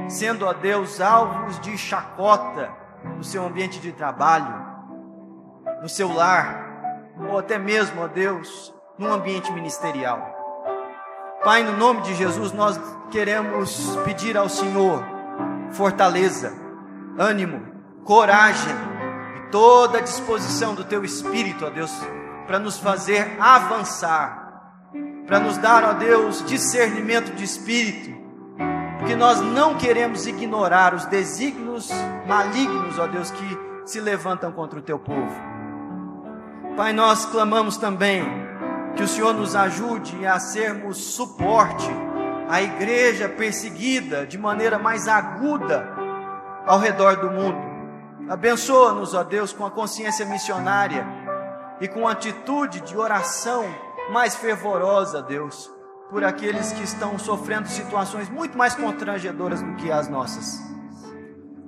sendo, 0.09 0.45
ó 0.45 0.53
Deus, 0.53 1.01
alvos 1.01 1.61
de 1.61 1.79
chacota 1.79 2.71
no 3.17 3.23
seu 3.23 3.45
ambiente 3.47 3.81
de 3.81 3.93
trabalho, 3.93 4.65
no 5.81 5.89
seu 5.89 6.13
lar, 6.13 7.15
ou 7.31 7.39
até 7.39 7.59
mesmo, 7.59 8.03
ó 8.03 8.09
Deus, 8.09 8.74
num 8.99 9.13
ambiente 9.13 9.53
ministerial. 9.53 10.35
Pai, 11.43 11.63
no 11.63 11.77
nome 11.77 12.03
de 12.03 12.15
Jesus, 12.15 12.53
nós 12.53 12.81
queremos 13.11 13.97
pedir 14.05 14.37
ao 14.37 14.49
Senhor 14.49 15.05
fortaleza, 15.73 16.53
ânimo, 17.19 17.63
coragem 18.05 18.75
e 19.37 19.51
toda 19.51 19.99
a 19.99 20.03
disposição 20.03 20.75
do 20.75 20.85
Teu 20.85 21.05
Espírito, 21.05 21.67
ó 21.67 21.71
Deus, 21.71 21.93
para 22.47 22.59
nos 22.59 22.79
fazer 22.79 23.37
avançar 23.41 24.45
para 25.27 25.41
nos 25.41 25.57
dar, 25.57 25.85
ó 25.85 25.93
Deus, 25.95 26.45
discernimento 26.45 27.35
de 27.35 27.45
espírito, 27.45 28.15
porque 28.99 29.17
nós 29.17 29.41
não 29.41 29.75
queremos 29.75 30.27
ignorar 30.27 30.95
os 30.95 31.07
desígnios 31.07 31.91
malignos, 32.27 32.99
ó 32.99 33.07
Deus, 33.07 33.31
que 33.31 33.59
se 33.87 34.01
levantam 34.01 34.53
contra 34.53 34.79
o 34.79 34.83
teu 34.83 34.99
povo. 34.99 35.35
Pai, 36.77 36.93
nós 36.93 37.25
clamamos 37.27 37.77
também 37.77 38.23
que 38.97 39.03
o 39.03 39.09
Senhor 39.09 39.35
nos 39.35 39.57
ajude 39.57 40.27
a 40.27 40.39
sermos 40.39 40.99
suporte 40.99 41.89
à 42.49 42.63
igreja 42.63 43.29
perseguida 43.29 44.27
de 44.27 44.39
maneira 44.39 44.79
mais 44.79 45.09
aguda 45.09 45.89
ao 46.67 46.79
redor 46.79 47.17
do 47.17 47.31
mundo. 47.31 47.59
Abençoa-nos, 48.29 49.13
ó 49.15 49.23
Deus, 49.23 49.53
com 49.53 49.67
a 49.67 49.71
consciência 49.71 50.25
missionária 50.25 51.07
e 51.81 51.89
com 51.89 52.09
atitude 52.09 52.81
de 52.81 52.97
oração 52.97 53.65
mais 54.11 54.35
fervorosa, 54.35 55.23
Deus, 55.23 55.71
por 56.11 56.25
aqueles 56.25 56.73
que 56.73 56.83
estão 56.83 57.19
sofrendo 57.19 57.69
situações 57.69 58.29
muito 58.29 58.57
mais 58.57 58.75
constrangedoras 58.75 59.61
do 59.61 59.75
que 59.77 59.91
as 59.91 60.09
nossas. 60.09 60.63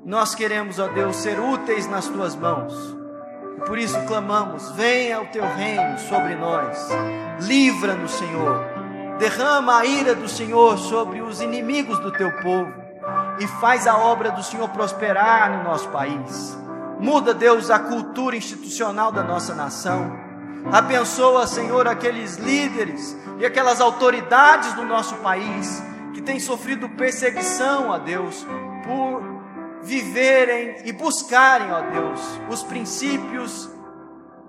Nós 0.05 0.35
queremos, 0.35 0.79
ó 0.79 0.87
Deus, 0.89 1.17
ser 1.17 1.41
úteis 1.41 1.87
nas 1.89 2.07
tuas 2.07 2.37
mãos. 2.37 2.97
Por 3.65 3.79
isso 3.79 3.99
clamamos: 4.07 4.71
venha 4.73 5.21
o 5.21 5.27
teu 5.27 5.45
reino 5.47 5.99
sobre 5.99 6.35
nós. 6.35 6.89
Livra-nos, 7.41 8.13
Senhor. 8.13 8.65
Derrama 9.19 9.79
a 9.79 9.87
ira 9.87 10.15
do 10.15 10.29
Senhor 10.29 10.77
sobre 10.77 11.23
os 11.23 11.41
inimigos 11.41 11.99
do 12.01 12.13
teu 12.13 12.31
povo 12.43 12.73
e 13.39 13.47
faz 13.47 13.87
a 13.87 13.97
obra 13.97 14.31
do 14.31 14.43
Senhor 14.43 14.69
prosperar 14.69 15.51
no 15.57 15.65
nosso 15.65 15.89
país. 15.89 16.59
Muda, 17.01 17.33
Deus, 17.33 17.71
a 17.71 17.79
cultura 17.79 18.37
institucional 18.37 19.13
da 19.13 19.23
nossa 19.23 19.55
nação 19.55 20.27
Abençoa, 20.73 21.47
Senhor, 21.47 21.87
aqueles 21.87 22.37
líderes 22.37 23.17
e 23.39 23.47
aquelas 23.47 23.81
autoridades 23.81 24.73
do 24.75 24.85
nosso 24.85 25.15
país 25.17 25.83
que 26.13 26.21
têm 26.21 26.41
sofrido 26.41 26.89
perseguição, 26.89 27.91
ó 27.91 27.99
Deus, 27.99 28.45
por 28.85 29.36
viverem 29.87 30.83
e 30.85 30.93
buscarem, 30.93 31.71
ó 31.71 31.81
Deus, 31.91 32.21
os 32.51 32.63
princípios 32.65 33.71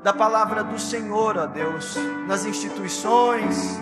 da 0.04 0.12
palavra 0.12 0.64
do 0.64 0.80
Senhor, 0.80 1.38
ó 1.38 1.46
Deus, 1.46 1.96
nas 2.28 2.44
instituições, 2.44 3.80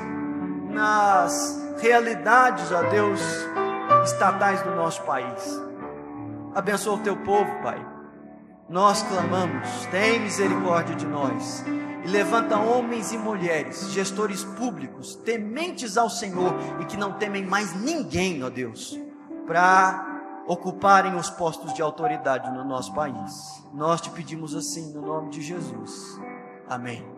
nas 0.70 1.58
realidades, 1.80 2.72
ó 2.72 2.84
Deus, 2.84 3.22
estatais 4.04 4.62
do 4.64 4.72
nosso 4.72 5.02
país. 5.04 5.62
Abençoa 6.54 6.96
o 6.96 7.00
teu 7.00 7.16
povo, 7.18 7.50
Pai. 7.64 7.84
Nós 8.68 9.04
clamamos, 9.04 9.86
tem 9.92 10.20
misericórdia 10.20 10.96
de 10.96 11.06
nós 11.06 11.64
e 12.04 12.08
levanta 12.08 12.58
homens 12.58 13.14
e 13.14 13.18
mulheres, 13.18 13.92
gestores 13.92 14.44
públicos, 14.44 15.16
tementes 15.16 15.98
ao 15.98 16.10
Senhor 16.10 16.54
e 16.82 16.86
que 16.86 16.98
não 16.98 17.14
temem 17.14 17.46
mais 17.46 17.74
ninguém, 17.76 18.44
ó 18.44 18.50
Deus, 18.50 19.00
para 19.46 20.15
ocuparem 20.48 21.16
os 21.16 21.30
postos 21.30 21.74
de 21.74 21.82
autoridade 21.82 22.52
no 22.52 22.64
nosso 22.64 22.94
país. 22.94 23.64
Nós 23.74 24.02
te 24.02 24.10
pedimos 24.10 24.56
assim, 24.56 24.94
no 24.94 25.02
nome 25.02 25.30
de 25.30 25.42
Jesus. 25.42 26.20
Amém. 26.68 27.15